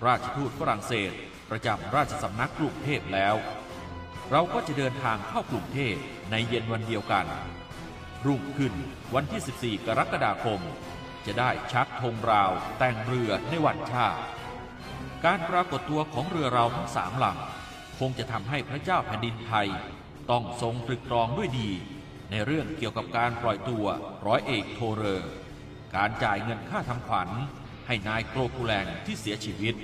[0.06, 1.12] ราชทูตฝรั่งเศส
[1.50, 3.36] ประจำราชสำนักกรุงเทพแล้ว
[4.32, 5.96] เราก็จะเดินทางเข้ากรุงเทพ
[6.32, 7.26] ในเย็นวันเดียวกัน
[8.26, 8.74] รุ่งขึ้น
[9.16, 10.62] วันที่ 14 กรกฎาคม
[11.26, 14.22] จะได้ชักธงราวแต่งเรือในวันชาติ
[15.26, 17.61] การปรากฏตัวของเรือเราทั้งสามลำ
[18.10, 19.68] งจะทำให้พระเจ้าแผ่นดินไทย
[20.32, 21.70] ต้องทรงตรึกตรองด้วยดี
[22.32, 23.86] ในเรื่องเกี่ยวกับการปล่อยตัว
[24.28, 25.32] ร้อยเอกโทเรอร์
[25.96, 27.30] การจ่ายเงินค่าทำขวัญ
[27.88, 29.76] ให้นายโกรกูแลงที่เสียชีวิต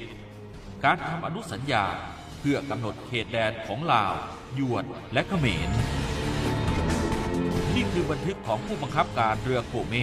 [0.84, 1.86] การทำอนุสัญญา
[2.39, 4.13] เพื่อกำหนดเขตแดนของลาว
[4.59, 5.70] ยวน และเขมร
[7.76, 9.95] นี่คือบันทึกของผู้บังคับการเรือโกเม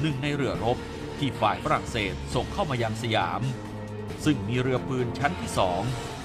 [0.00, 0.78] หนึ่งในเรือรบ
[1.18, 3.42] ที่ฝ่ายฝรั่งเศสส่งเข้ามายังสยาม
[4.24, 5.82] ซึ่งมีเรือปืนชั้นที่สอง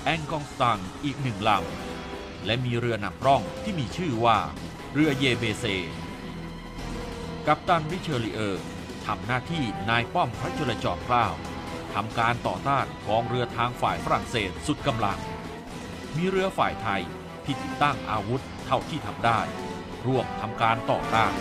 [0.08, 4.38] แองกองสตังอีกหนึ่งลำ และมีเรือนำร่องที่มีชื่อว่า
[4.94, 5.66] เรือเยเบเซ
[7.48, 8.64] กัปตันริเชอริเออร์
[9.06, 11.28] ทำหน้าที่นายป้อมพระจุลจอมเกล้า
[11.94, 15.20] ทำการต่อต้านกองเรือทางฝ่ายฝรั่งเศสสุดกำลัง
[16.18, 17.02] มีเรือฝ่ายไทย
[17.46, 19.40] ที่ติดตั้งอาวุธเท่าที่ทำได้
[20.06, 21.34] ร่วมทำการต่อต้าน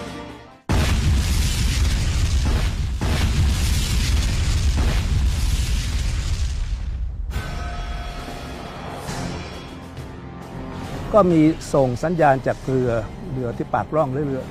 [11.15, 11.41] ก็มี
[11.75, 12.91] ส่งสัญญาณจากเรือ
[13.33, 14.43] เรือที่ปากร่องหรือเรือ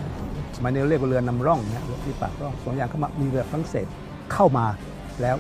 [0.56, 3.88] สมัยนี้เรียกว่าเรือนำร่องนะเรือที่ปากร่องสองอย่างเข้ามามีเรือฝรั่งเศส
[4.34, 4.66] เข้ามา
[5.22, 5.36] แล้ว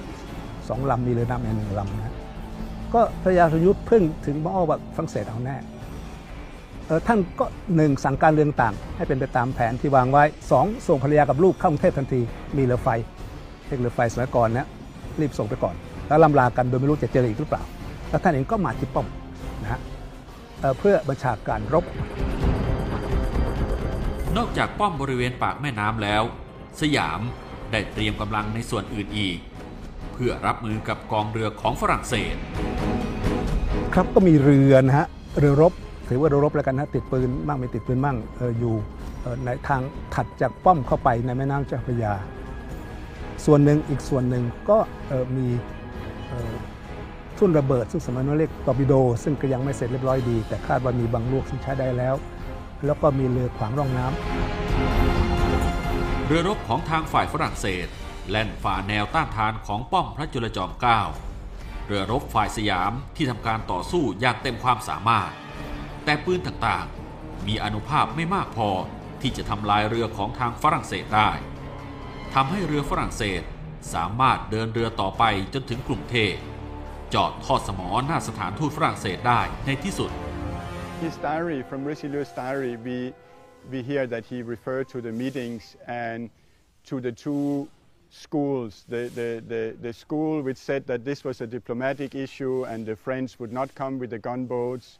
[0.67, 2.13] สองลำมีเรือนำอีกหนึ่งลำนะ
[2.93, 5.55] ก็พระยาสยุทธพึ่งถึงบอกว่าฝรั่งเศสเอาแน่
[6.88, 7.45] เออท่านก็
[7.76, 12.21] หนึ่งสั่งการเรื่องต่าง ให้เป็นไปตามแผนที่วางไว้สองส่งภรรยากับลูกเข้ากรุงเทพทันที
[12.57, 12.89] มีเรือไฟ
[13.67, 14.67] เรียกเรือไฟสมัยก่อนนะ
[15.19, 15.76] รีบส่งไปก่อน
[16.07, 17.63] แล้วลำลากันโดยไม่รู้จะเจออีกหรือเปล่า
[18.09, 19.07] แล้วท่านเองก็มาที่ป้อม
[19.63, 19.82] นะฮะ
[20.80, 21.86] เพื่อบัญชาการรบ
[24.38, 26.24] นอกจากป้อมบริเวณปากแม่น้ำแล้ว
[26.82, 27.20] สยาม
[27.72, 29.38] ได้เตรียมกำลังในส่วนอื่นอีก
[30.14, 32.36] เพื่อรับมือกับกองเรือของฝรั่งเศส
[33.93, 35.07] ครับก็มีเรือนะฮะ
[35.39, 35.74] เรือรบ
[36.09, 38.76] ถือว่าเรือรบแล้วกันนะติดปืนบ้างไม่ติดปืนบ้างอออยู่
[39.45, 39.82] ในทาง
[40.14, 42.14] ถัดจากป้อมเข้าไปในแม่น้ำเจ้าพระยา
[43.45, 44.78] ส่วนหนึ่งอีกส่วนหนึ่งก็
[45.38, 45.47] มี
[47.38, 52.15] ทุ่นระเบิด ซึ่งสมัยนั้นเรียกตอร์ปิโด ซึ่งก็ยังไม่เสร็จเรียบร้อยดี แต่คาดว่ามีบางลูกซึ่งใช้ได้แล้ว
[52.86, 54.15] แล้วก็มีเรือขวางร่องน้ำ
[56.27, 57.88] เรือรบของทางฝ่ายฝรั่งเศส
[58.29, 61.01] แล่นฝ่าแนวต้านทานของป้อมพระจุลจอมเกล้า
[61.88, 65.31] เรือรบฝ่ายสยามที่ทำการต่อสู้อย่างเต็มความสามารถ
[66.03, 68.69] แต่ปืนต่างๆ มีอนุภาพไม่มากพอ
[69.21, 71.29] ที่จะทำลายเรือของทางฝรั่งเศสได้
[72.34, 73.41] ทำให้เรือฝรั่งเศส
[73.93, 75.23] สามารถเดินเรือต่อไป
[75.53, 76.34] จนถึงกรุงเทพ
[77.14, 80.11] จอดทอดสมอหน้าสถานทูตฝรั่งเศสได้ในที่สุด
[81.05, 82.99] His diary from Richelieu's diary we
[83.72, 85.62] we hear that he referred to the meetings
[86.07, 86.20] and
[86.88, 87.46] to the two
[88.11, 92.86] schools the, the, the, the school which said that this was a diplomatic issue and
[92.86, 94.99] the French would not come with the gunboats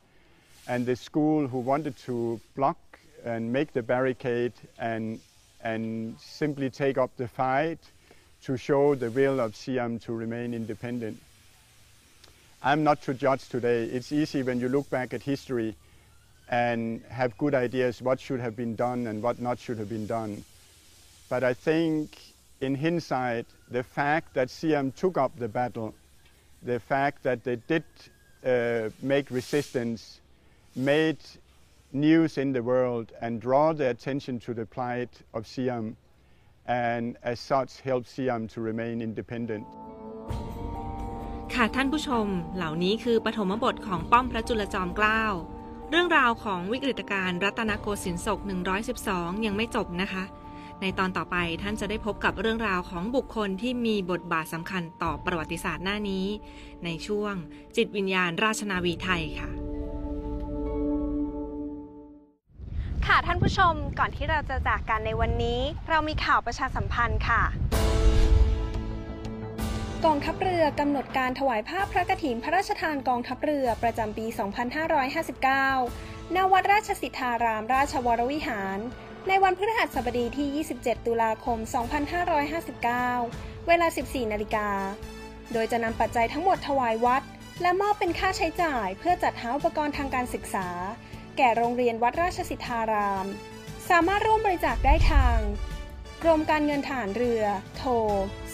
[0.69, 2.79] and the school who wanted to block
[3.25, 5.19] and make the barricade and
[5.63, 7.81] and simply take up the fight
[8.45, 11.19] to show the will of Siam to remain independent.
[12.66, 13.84] I'm not to judge today.
[13.84, 15.76] It's easy when you look back at history
[16.48, 20.08] and have good ideas what should have been done and what not should have been
[20.08, 20.46] done.
[21.28, 22.18] But I think
[22.62, 25.94] in hindsight, the fact that Siam took up the battle,
[26.62, 27.84] the fact that they did
[28.46, 30.22] uh, make resistance,
[30.74, 31.18] made
[31.92, 35.98] news in the world and draw the attention to the plight of Siam,
[36.66, 39.68] and as such help Siam to remain independent.
[41.56, 45.24] ค่ะท่านผู้ชม เหล่านี้คือปฐมบทของป้อมพระจุลจอมเกล้า
[45.90, 48.40] เรื่องราวของวิกฤตการณ์รัตนโกสินทร์ศก
[48.92, 50.24] 112 ยังไม่จบนะคะ
[50.82, 56.26] ในตอนต่อไปท่านจะได้พบกับเรื่องราวของบุคคลที่มีบทบาทสำคัญต่อประวัติศาสตร์หน้านี้
[56.86, 57.34] ในช่วง
[57.76, 59.52] จิตวิญญาณราชนาวีไทยค่ะ
[63.06, 67.44] ค่ะท่านผู้ชมก่อนที่เราจะจากกันในวันนี้ เรามีข่าวประชาสัมพันธ์ค่ะ
[70.06, 74.26] กองทัพเรือกำหนดการถวายภาพพระกฐินพระราชทานกองทัพเรือประจำปี
[75.66, 78.80] 2559 ณ วัดราชสิทธารามราชวรวิหาร
[79.28, 81.58] ในวันพฤหัสบดีที่ 27 ตุลาคม
[82.84, 84.70] 2559 เวลา 14 นาฬิกา
[85.54, 87.24] โดยจะนำปัจจัยทั้งหมดถวายวัด
[87.62, 90.68] และมอบเป็นค่าใช้จ่ายเพื่อจัดหาอุปกรณ์ทางการศึกษา
[91.38, 93.26] แก่โรงเรียนวัดราชสิทธาราม
[93.90, 95.40] สามารถร่วมบริจาคได้ทาง
[96.24, 97.44] กรมการเงินฐานเรือ
[97.78, 97.92] โทร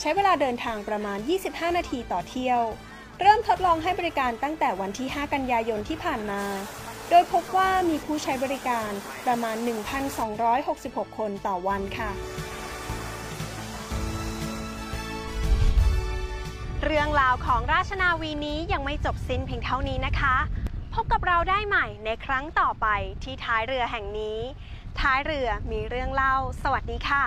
[0.00, 1.18] ใช้เวลาเดินทางประมาณ
[1.48, 2.60] 25 นาทีต่อเที่ยว
[3.20, 6.42] เริ่มทดลองให้บริการตั้งแต่วันที่ 5 กันยายนที่ผ่านมา
[7.10, 8.90] โดยพบว่ามีผู้ใช้บริการ
[9.26, 9.56] ประมาณ
[10.36, 12.10] 1,266 คนต่อวันค่ะ
[16.84, 20.36] เรื่องราวของราชนาวีนี้ยังไม่จบสิ้นเพียงเท่านี้นะคะ
[20.94, 22.86] พบกับเราได้ใหม่ในครั้งต่อไป
[23.22, 24.38] ที่ท้ายเรือแห่งนี้
[25.00, 27.24] ท้ายเรือมีเรื่องเล่า สวัสดีค่ะ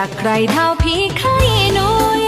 [0.00, 1.36] เคยรักใครเท่าพี่ไข่
[1.78, 2.22] นุ้ย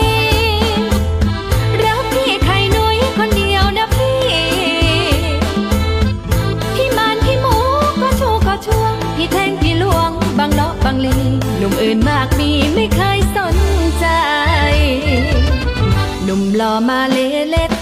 [1.84, 4.20] รักพี่ไข่นุ้ยคนเดียวนะพี่
[6.74, 7.56] พี่มันพี่หมู
[8.00, 11.16] ก็ชูก็ช่วง พี่แทงพี่ลวงบางเลาะบางลี
[11.58, 13.56] หนุ่มอื่นมากมีไม่เคยสน
[13.98, 14.06] ใจ
[16.24, 17.18] หนุ่มหล่อมาเล
[17.48, 17.56] เล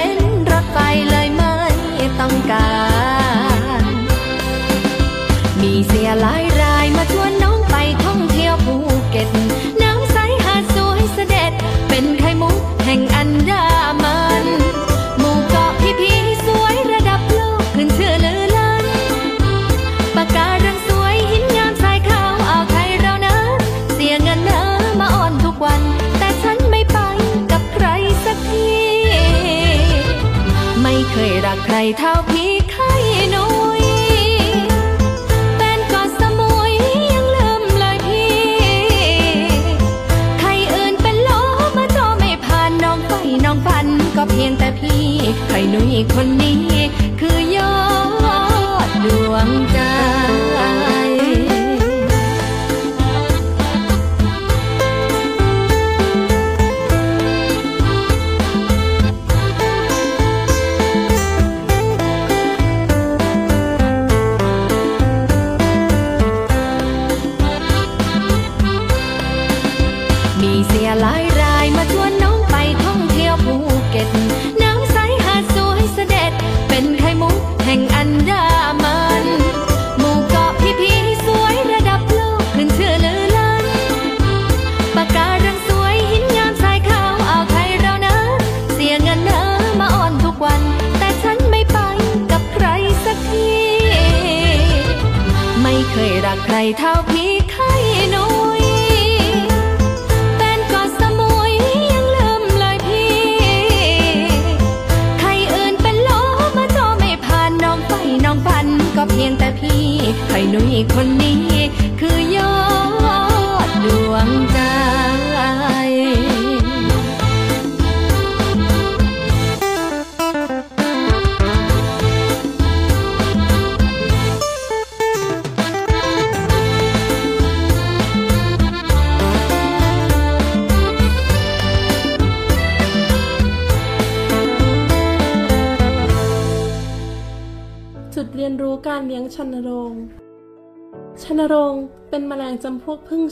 [0.00, 0.20] เป็น
[0.50, 0.78] รถไฟ
[1.10, 1.56] เลยไม่
[2.20, 2.70] ต้องกา
[3.80, 3.82] ร
[5.60, 6.39] มีเสียหลายราย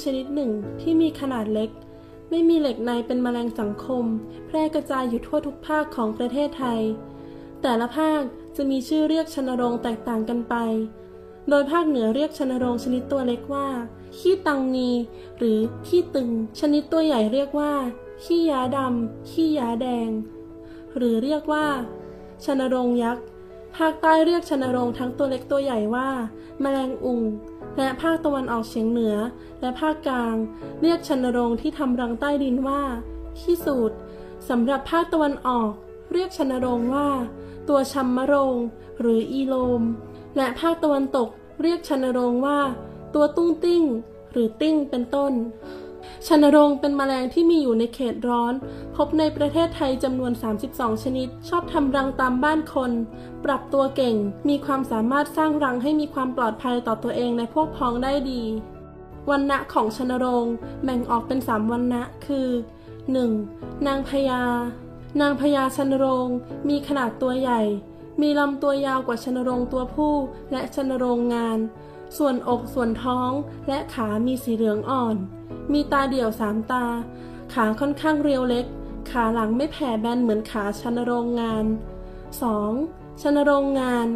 [0.04, 1.70] ชนิดหนึ่งที่มีขนาดเล็ก
[2.30, 4.04] ไม่มีเหล็กในเป็นแมลงสังคม
[4.46, 6.80] แพร่กระจายอยู่ทั่วทุกภาคของประเทศไทย
[7.62, 8.22] แต่ละภาค
[8.56, 10.54] จะมีชื่อเรียกชนโรงแตกต่างกันไป
[11.48, 13.68] โดยภาคเหนือเรียกชนโรงชนิดตัวเล็กว่า
[14.18, 14.90] ขี้ตังนี
[15.38, 16.30] หรือขี้ตึง
[16.60, 17.72] ชนิดตัวใหญ่เรียกว่า
[18.24, 20.10] ขี้ยาดำขี้ยาแดง
[20.96, 21.66] หรือเรียกว่า
[22.44, 23.24] ชนโรงยักษ์
[23.78, 26.08] ภาคใต้เรียกชนโรงทั้งตัวเล็กตัวใหญ่ว่า
[26.60, 27.20] แมลงอุง
[27.78, 29.16] และภาคตะวันออกเฉียงเหนือ
[29.60, 30.36] และภาคกลาง
[30.82, 32.82] เรียกชนโรงที่ทำรังใต้ดินว่า
[33.38, 33.96] ขี้สูตร
[34.48, 35.70] สำหรับภาคตะวันออก
[36.12, 37.08] เรียกชนโรงว่า
[37.68, 38.56] ตัวชัมมะโรง
[39.00, 39.82] หรืออีโลม
[40.36, 41.28] และภาคตะวันตก
[41.62, 42.60] เรียกชนโรงว่า
[43.14, 43.82] ตัวตุ้งติ้ง
[44.32, 45.32] หรือติ้งเป็นต้น
[46.26, 48.54] ชนรงเป็นแมลงที่มีอยู่ในเขตร้อน
[48.96, 50.32] พบในประเทศไทยจำนวน
[50.68, 52.90] 32 ชนิด ชอบทำรังตามบ้านคน
[53.44, 54.16] ปรับตัวเก่ง
[54.48, 58.42] มีความสามารถสร้างรังให้มีความปลอดภัยต่อตัวเองในพวกพ้องได้ดี
[59.30, 60.44] วันณะของชนรง
[60.84, 62.48] แบ่งออกเป็น 3วันณะคือ
[63.16, 63.86] 1.
[63.86, 64.42] นางพญา
[65.20, 66.26] นางพญาชนรง
[66.68, 67.62] มีขนาดตัวใหญ่
[68.20, 70.14] มีลำตัวยาวกว่าชนรงตัวผู้
[70.52, 71.58] และชนรงงาน
[72.16, 73.30] ส่วนอกส่วนท้อง
[73.68, 75.16] และขามีสีเหลืองอ่อน
[75.72, 76.84] มีตาเดี่ยวสามตา
[77.54, 78.66] ขาค่อนข้างเรียวเล็ก
[79.10, 81.64] ขาหลังไม่แผ่แบนเหมือนขาชนโรงงาน
[82.42, 83.22] 2.
[83.22, 84.06] ชนโรงงาน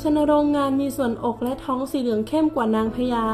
[0.00, 3.26] ชนโรงงานมีส่วนอกและท้องสีเหลืองเข้มกว่านางพญา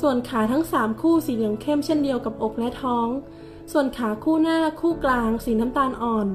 [0.00, 3.08] ส่วนขาทั้งสามคู่สีเหลืองเข้มเช่นเดียวกับอกและท้อง
[3.72, 6.26] ส่วนขาคู่หน้าคู่กลางสีน้ำตาลอ่อน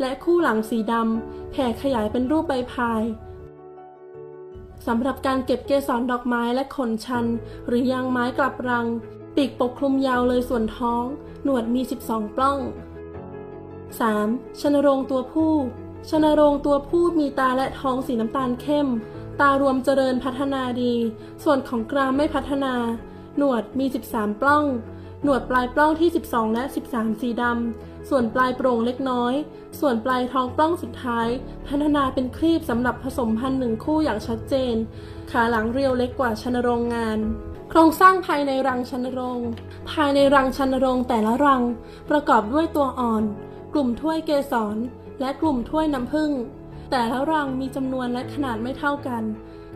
[0.00, 3.02] และคู่หลังสีดำแผ่ขยายเป็นรูปใบพาย
[4.86, 7.26] สำหรับการเก็บเกสรดอกไม้และขนชัน
[7.66, 8.86] หรือยางไม้กลับรัง
[9.36, 11.04] ปีกปกคลุมยาวเลยส่วนท้อง
[11.44, 12.58] หนวดมี 12 ปล้อง
[14.00, 14.60] 3.
[14.60, 15.54] ชนโรงตัวผู้
[16.10, 18.88] ชนโรงตัวผู้มีตาและท้องสีน้ำตาลเข้ม
[19.40, 20.94] ตารวมเจริญพัฒนาดี
[21.44, 22.74] ส่วนของกรามไม่พัฒนา
[23.36, 24.64] หนวดมี 13 ปล้อง
[25.22, 29.34] หนวดปลายปล้องที่ 12 และ 13 สีดำ ส่วนปลายโปร่งเล็กน้อย
[29.80, 31.28] ส่วนปลายท้องปล้องสุดท้าย
[31.68, 34.74] พัฒนาเป็นครีบสำหรับผสมพันธุ์หนึ่งคู่อย่างชัดเจน
[35.30, 37.18] ขาหลังเรียวเล็กกว่าชนโรงงาน
[37.74, 39.40] โครงสร้างภายในรังชันโรง
[39.90, 41.62] ภายในรังชันโรงแต่ละรัง
[42.10, 43.24] ประกอบด้วยตัวอ่อน
[43.72, 44.76] กลุ่มถ้วยเกสร
[45.20, 46.30] และกลุ่มถ้วยน้ำผึ้ง
[46.90, 49.22] แต่ละรังมีจำนวนและขนาดไม่เท่ากัน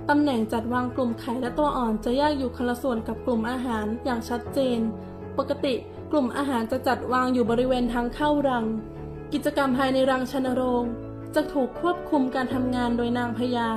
[0.08, 4.78] ตำแหน่งจัดวางกลุ่มไข่และตัวอ่อนจะแยกอยู่คนละส่วนกับกลุ่มอาหารอย่างชัดเจน
[5.38, 5.74] ปกติ
[6.12, 8.64] กลุ่มอาหารจะจัดวางอยู่บริเวณทางเข้ารัง
[9.32, 10.84] กิจกรรมภายในรังชันโรง
[11.34, 13.68] จะถูกควบคุมการทำงานโดยนางพญา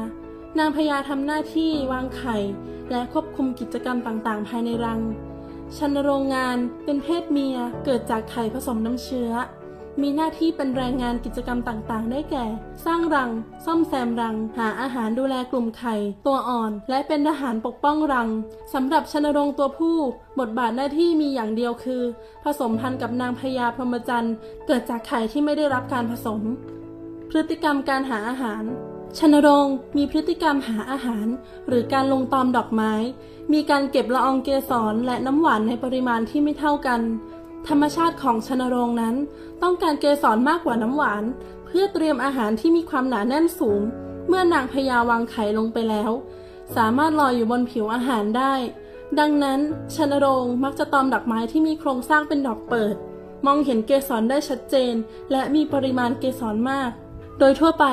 [0.58, 2.38] นางพญาทำหน้าที่วางไข่
[2.92, 5.02] และควบคุมกิจกรรมต่างๆ ภายในรัง
[5.78, 9.32] ชันโรงงานเป็นเพศเมียเกิดจากไข่ผสมน้ำเชื้อ
[10.02, 12.46] มีหน้าที่เป็นแรงงานกิจกรรมต่างๆ ได้แก่
[12.86, 13.32] สร้างรัง
[13.66, 15.96] ซ่อมแซมรัง หาอาหารดูแลกลุ่มไข่
[16.26, 18.30] ตัวอ่อน และเป็นทหารปกป้องรัง
[18.74, 19.98] สำหรับชันโรงตัวผู้
[20.40, 22.04] บทบาทหน้าที่มีอย่างเดียวคือ
[22.44, 24.36] ผสมพันธุ์กับนางพญาพรหมจรรย์
[24.68, 26.42] เกิดจากไข่ที่ไม่ได้รับการผสม
[27.30, 28.64] พฤติกรรมการหาอาหาร
[29.18, 31.28] ชนรงมีพฤติกรรมหาอาหาร
[31.68, 32.94] หรือการลงตอมดอกไม้
[33.54, 37.02] มีการเก็บละอองเกสรและน้ำหวานในปริมาณที่ไม่เท่ากัน
[37.68, 39.16] ธรรมชาติของชนรงนั้น
[39.64, 41.24] ต้องการเกสรมากกว่าน้ำหวาน
[41.66, 43.82] เพื่อเตรียมอาหารที่มีความหนาแน่นสูง
[44.28, 46.12] เมื่อนางพญาวางไข่ลงไปแล้ว
[46.76, 48.54] สามารถลอยอยู่บนผิวอาหารได้
[49.20, 49.60] ดังนั้น
[49.96, 52.96] ชนรงมักจะตอมดอกไม้ที่มีโครงสร้างเป็นดอกเปิด
[53.46, 54.94] มองเห็นเกสรได้ชัดเจน
[55.32, 56.92] และมีปริมาณเกสรมาก
[57.40, 57.86] โดยทั่วไป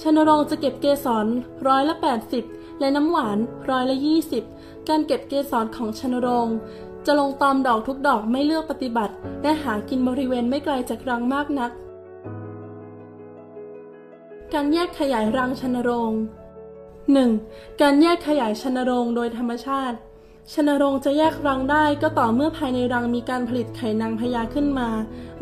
[0.00, 1.26] ชนโรงจะเก็บเกสร
[1.66, 1.94] ร้อยละ
[2.36, 3.38] 80 และน้ำหวาน
[3.70, 3.96] ร้อยละ
[4.42, 6.48] 20 การเก็บเกสรของชนโรง
[7.06, 11.70] จะลงตอมดอกทุกดอกไม่เลือกปฏิบัติ และหากินบริเวณไม่ไกลจากรังมากนัก
[14.52, 16.12] การแยกขยายรังชนโรง
[17.16, 17.80] 1.
[17.80, 19.96] การแยกขยายชนโรงโดยธรรมชาติ
[20.52, 24.88] ชนรงจะแยกรังได้ก็ต่อเมื่อภายในรังมีการผลิตไข่นางพญาขึ้นมา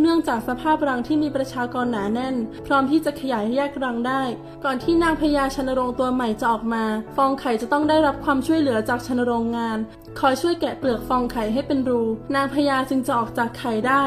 [0.00, 2.36] เนื่องจากสภาพรังที่มีประชากรหนาแน่น
[2.66, 4.22] พร้อมที่จะขยายแยกรังได้
[4.64, 6.84] ก่อนที่นางพญาชนรงตัวใหม่จะออกมา
[7.16, 9.78] ฟองไข่จะต้องได้รับความช่วยเหลือจากชนรงงาน
[10.20, 12.02] คอยช่วยแกะเปลือกฟองไข่ให้เป็นรู
[12.34, 14.04] นางพญาจึงจะออกจากไข่ได้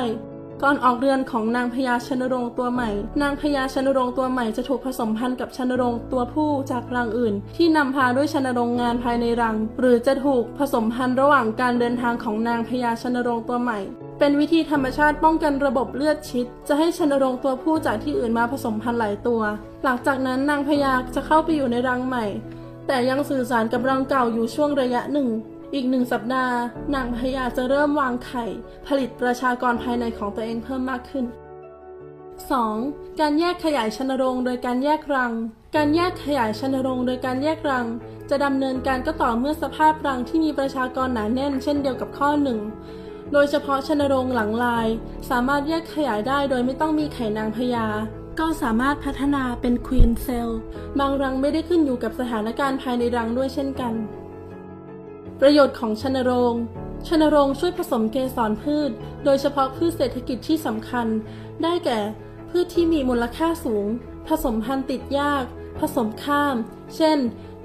[0.63, 2.89] ก่อนออกเรือนของนางพญาชนรงตัวใหม่
[3.21, 13.79] นางพญาชนรงตัวใหม่จะถูกผสมพันธุ์กับชนรงตัวผู้จากรังอื่น ที่นำพาด้วยชนรงงานภายในรัง หรือจะถูกผสมพันธุ์ระหว่างการเดินทางของนางพญาชนรงตัวใหม่
[14.19, 19.41] เป็นวิธีธรรมชาติป้องกันระบบเลือดชิด จะให้ชนรงตัวผู้จากที่อื่นมาผสมพันธุ์หลายตัว
[19.83, 22.25] หลังจากนั้นนางพญาจะเข้าไปอยู่ในรังใหม่
[22.87, 25.29] แต่ยังสื่อสารกับรังเก่าอยู่ช่วงระยะหนึ่ง
[25.75, 26.57] อีกหนึ่งสัปดาห์
[26.95, 28.45] นางพญาจะเริ่มวางไข่
[28.87, 31.25] ผลิตประชากรภายในของตัวเองเพิ่มมากขึ้น
[32.41, 33.19] 2.
[33.19, 35.33] การแยกขยายชนรงโดยการแยกรัง
[35.75, 37.85] การแยกขยายชนรงโดยการแยกรัง
[38.29, 42.59] จะดำเนินการก็ต่อเมื่อสภาพรังที่มีประชากรหนาแน่น เช่นเดียวกับข้อหนึ่ง
[43.33, 44.87] โดยเฉพาะชนรงหลังลาย
[45.29, 47.87] สามารถแยกขยายได้โดยไม่ต้องมีไข่นางพญา
[48.39, 50.49] ก็สามารถพัฒนาเป็นควีนเซล
[50.99, 53.95] บางรังไม่ได้ขึ้นอยู่กับสถานการณ์ภายในรังด้วยเช่นกัน
[55.41, 56.55] ประโยชน์ของชนโรง
[57.07, 58.91] ชนโรงช่วยผสมเกสรพืช
[59.23, 61.07] โดยเฉพาะพืชเศรษฐกิจที่สำคัญ
[61.63, 61.99] ได้แก่
[62.49, 63.87] พืชที่มีมูลค่าสูง
[64.27, 65.43] ผสมพันธุ์ติดยาก
[65.79, 66.55] ผสมข้าม
[66.95, 67.17] เช่น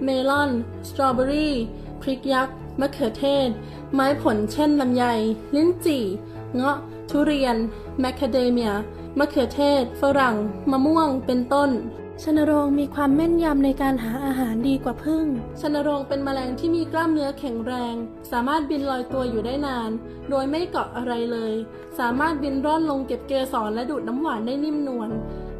[0.02, 0.50] เมลอน
[0.88, 1.54] สตรอเบอรี่
[2.00, 3.48] พริกยักษ์ มะเขือเทศ
[3.92, 5.04] ไม้ผลเช่นลำไย
[5.54, 6.04] ลิ้นจี่
[6.54, 6.78] เงาะ
[7.10, 7.56] ทุเรียน
[8.00, 8.72] แมคคาเดเมีย
[9.18, 10.36] มะเขือเทศ ฝรั่ง
[10.70, 11.70] มะม่วง เป็นต้น
[12.24, 15.24] ชนโรงมีความแม่นยำในการหาอาหารดีกว่าพึ่ง
[15.60, 17.94] ชนโรงเป็นแมลงที่มีกล้ามเนื้อแข็งแรง
[18.30, 19.90] สามารถบินลอยตัวอยู่ได้นาน
[20.30, 21.52] โดยไม่เกาะอะไรเลย
[21.98, 25.10] สามารถบินร่อนลงเก็บเกสรและดูดน้ำหวานได้นิ่มนวล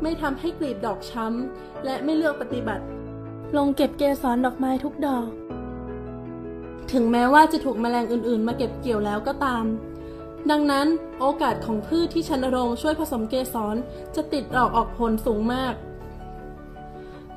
[0.03, 2.85] ไม่ทำให้กลีบดอกช้ำ และไม่เลือกปฏิบัติ
[3.57, 5.29] ลงเก็บเกสรดอกไม้ทุกดอก
[6.93, 9.65] ถึงแม้ว่าจะถูกแมลงอื่นๆ มาเก็บเกี่ยวแล้วก็ตาม
[10.51, 10.87] ดังนั้น
[11.21, 13.77] โอกาสของพืชที่ชนโรงช่วยผสมเกสร
[14.15, 15.75] จะติดดอกออกผลสูงมาก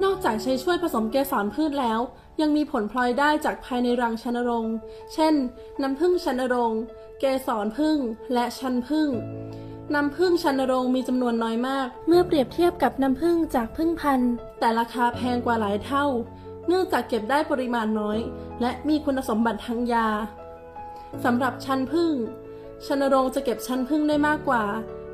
[0.03, 1.99] นอกจากใช้ช่วยผสมเกสรพืชแล้ว
[2.41, 4.65] ยังมีผลพลอยได้จากภายในรังชันรง
[5.13, 5.33] เช่น
[5.81, 6.71] น้ำผึ้งชันรง
[7.19, 7.97] เกสรผึ้ง
[8.33, 9.09] และชันผึ้ง
[9.93, 16.05] น้ำผึ้งชันรงมีจำนวนน้อยมาก เมื่อเปรียบเทียบกับน้ำผึ้งจากผึ้งพันธุ์ แต่ราคาแพงกว่าหลายเท่า
[16.67, 18.19] เนื่องจากเก็บได้ปริมาณน้อย
[18.61, 20.07] และมีคุณสมบัติทางยา
[21.25, 22.13] สำหรับชันผึ้ง
[22.85, 24.63] ชันรงจะเก็บชันผึ้งได้มากกว่า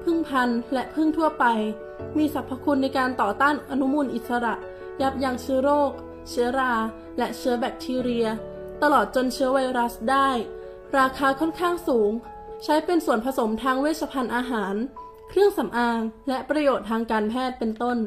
[0.04, 1.46] ผึ้งพันธุ์และผึ้งทั่วไป
[2.18, 4.56] มีสรรพคุณในการต่อต้านอนุมูลอิสระ
[5.02, 5.92] ยับยั้งเชื้อโรค
[6.30, 6.74] เชื้อรา
[7.18, 8.28] และเชื้อแบคทีเรีย
[8.84, 10.30] ตลอดจนเชื้อไวรัสได้
[10.98, 12.12] ราคาค่อนข้างสูง
[12.64, 14.76] ใช้เป็นส่วนผสมทางเวชภัณฑ์อาหาร
[15.30, 17.98] เครื่องสำอาง และประโยชน์ทางการแพทย์เป็นต้น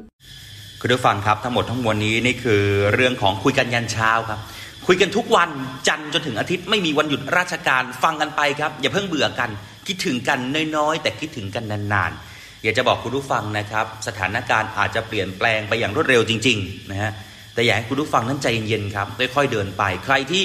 [0.80, 2.62] คุณผู้ฟังครับทั้งหมดทั้งมวลนี้นี่คือ
[2.94, 4.40] เรื่องของคุยกันยันเช้าครับ
[4.86, 5.50] คุยกันทุกวัน
[5.88, 9.50] จันทร์จนถึงอาทิตย์ไม่มีวันหยุดราชการฟังกันไปครับ อย่าเพิ่งเบื่อกัน
[9.86, 10.38] คิดถึงกัน
[10.76, 12.31] น้อยๆ แต่คิดถึงกันนานๆ
[12.62, 17.12] อยากจะบอกคุณผู้ฟังนะครับ สถานการณ์อาจจะเปลี่ยนแปลงไปอย่างรวดเร็วจริงๆนะฮะ
[17.54, 20.44] แต่อยากให้คุณผู้ฟังนั้นใจเย็นๆครับค่อยๆเดินไป ใครที่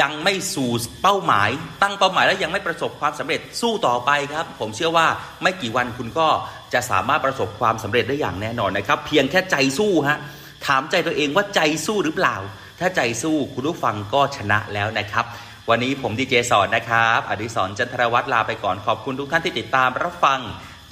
[0.00, 0.70] ยังไม่สู่
[1.02, 1.48] เป้าหมาย
[1.82, 5.06] ตั้งเป้าหมายแล้วยังไม่ประสบความสำเร็จสู้ต่อไปครับ ผมเชื่อว่า
[5.42, 6.28] ไม่กี่วันคุณก็
[6.74, 10.18] จะสามารถประสบความสำเร็จได้อย่างแน่นอนนะครับ เพียงแค่ใจสู้ฮะ
[10.66, 12.36] ถามใจตัวเองว่าใจสู้หรือเปล่า
[12.80, 15.24] ถ้าใจสู้คุณผู้ฟังก็ชนะแล้วนะครับ
[15.70, 20.40] วันนี้ผมดีเจสอนนะครับ อดิศรจันทรวัฒน์ลาไปก่อนขอบคุณทุกท่านที่ติดตามรับฟัง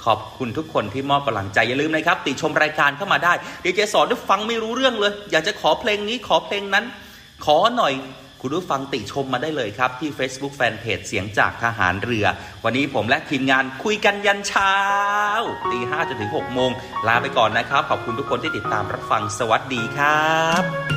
[0.05, 6.85] ขอบคุณทุกคนที่มอบกำลังใจ อย่าลืมนะครับ ติชมรายการเข้ามาได้ เดี๋ยวจะสอนด้วยฟังไม่รู้เรื่องเลย อยากจะขอเพลงนี้ขอเพลงนั้น
[7.45, 7.93] ขอหน่อย
[8.41, 12.25] คุณผู้ฟังติชมมาได้เลยครับ ที่ Facebook Fanpage เสียงจากทหารเรือ
[12.63, 14.73] วันนี้ผมและทีมงานคุยกันยันเช้า
[15.71, 16.69] ตีห้าจนถึงหกโมง
[17.07, 20.92] ลาไปก่อนนะครับ ขอบคุณทุกคนที่ติดตามรับฟังสวัสดีครับ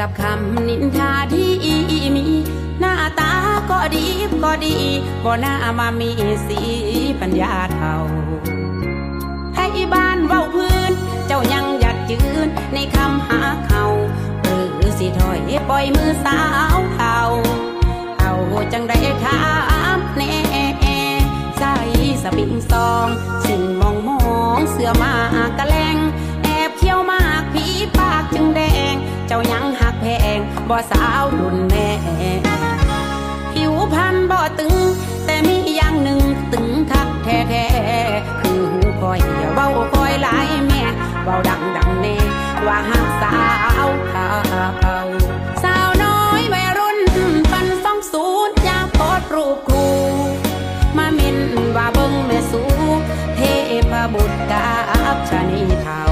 [0.04, 1.52] ับคำนินทาที่
[2.16, 2.26] มี
[2.80, 3.32] หน้าตา
[3.70, 4.06] ก็ดี
[4.44, 4.76] ก็ดี
[5.24, 6.10] บ่น่ามามี
[6.46, 6.60] สี
[7.20, 7.96] ปัญญาเท่า
[9.56, 10.92] ให้บ้านเว้าพื้น
[11.26, 13.84] เจ้ายังอยากยืนในคำหาเขา
[14.42, 16.40] หรือสิถอยปล่อยมือสา
[16.74, 17.18] วเท่า
[18.18, 18.32] เอา
[18.72, 19.40] จังได้ถา
[19.96, 20.34] มแน่
[21.58, 21.74] ใส่
[22.22, 23.06] สปิงซอง
[23.46, 24.20] สิ่งมองมอ
[24.58, 25.14] งเสือมา
[25.58, 25.96] กระแลง
[26.42, 27.66] แอบเขี้ยวมากผี
[27.98, 28.94] ปากจึงแดง
[29.26, 30.04] เจ้ายังหัก แพ
[30.38, 31.88] งบ่สาวรุ่นแม่
[33.52, 34.74] ผิวพันบ่ตึง
[35.26, 36.20] แต่มีอย่างหนึ่ง
[36.52, 39.20] ตึงคักแท้ๆคือหูคอย
[39.54, 40.82] เบาคอยหลายแม่
[41.24, 42.16] เบาดังดังแน่
[42.66, 43.38] ว่าหักสา
[43.86, 44.28] วเขา
[45.64, 46.98] สาวน้อยวัยรุ่น
[47.52, 49.86] ปันสองสูตรยาโพดรูปครู
[50.96, 51.38] มาเม่น
[51.76, 52.62] ว่าเบิ้งแม่สู
[53.36, 53.40] เท
[53.90, 54.68] พบุตรกั
[55.14, 56.02] บชนีเทา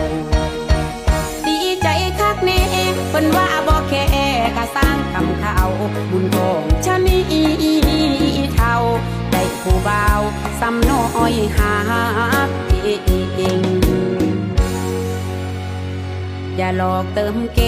[5.42, 5.56] ขา
[6.10, 7.20] บุญของชะนี
[8.54, 8.76] เท่า
[9.32, 10.20] ได้ผู้บ่าว
[10.60, 11.74] สำน้อยหา
[12.82, 13.62] เอง
[16.56, 17.60] อย่าหลอกเติมเก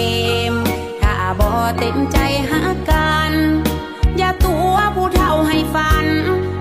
[0.51, 0.53] ม
[1.01, 2.17] ถ้าบ่เต็มใจ
[2.49, 3.33] หากัน
[4.17, 6.07] อย่าตัวผู้เฒ่าให้ฝัน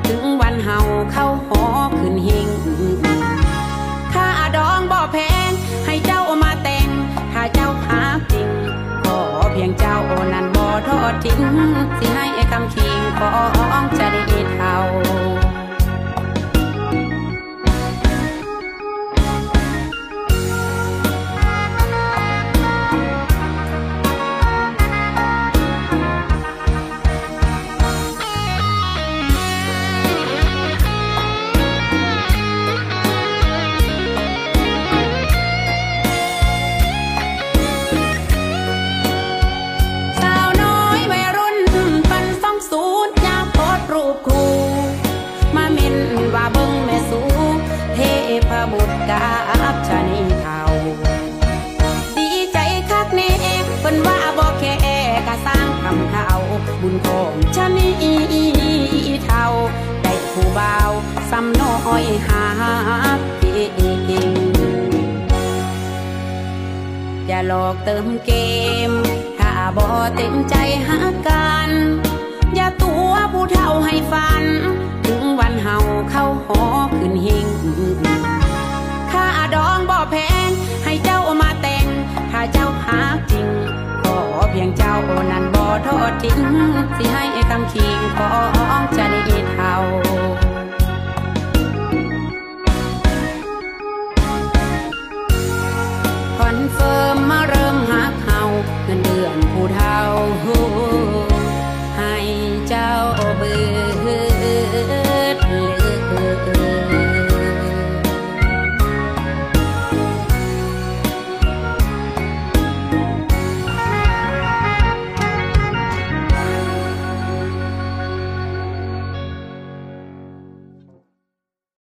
[0.07, 0.79] ถึงวันเฮา
[1.13, 1.65] เข้าหอ
[1.99, 2.49] ขึ้นเฮง
[4.13, 5.17] ค่าดองบ่แพ
[5.49, 5.51] ง
[5.87, 6.89] ให้เจ้ามาแต่ง
[7.33, 8.01] ถ้าเจ้าหา
[8.33, 8.49] จริง
[9.03, 9.19] ขอ
[9.53, 9.99] เพียงเจ้า
[10.35, 10.48] นั้น
[11.23, 11.41] ทิ้ง
[11.99, 13.58] สิให้คำคิงขอ
[67.49, 68.33] หลอกเติมเก
[68.91, 68.93] ม
[69.39, 69.87] ถ้าบ่
[70.17, 70.55] เต็มใจ
[70.89, 71.71] หากัน
[72.55, 74.45] อย่าตัวผู้เฒ่าให้ฝัน
[75.07, 75.77] ถึงวันเฮา
[76.11, 76.63] เข้าหอ
[76.99, 77.49] ขึ้นเฮง
[79.11, 80.49] ค่าดองบ่แพง
[80.85, 81.87] ให้เจ้ามาแต่ง
[82.31, 82.99] ถ้าเจ้าหา
[83.31, 83.49] จริง
[84.03, 84.19] ขอ
[84.51, 84.97] เพียงเจ้า
[85.31, 86.41] นั้นบ่ทอดทิ้ง
[86.97, 88.31] สิให้คำคิงขอ
[88.81, 89.21] งจะได้
[89.53, 89.77] เท่า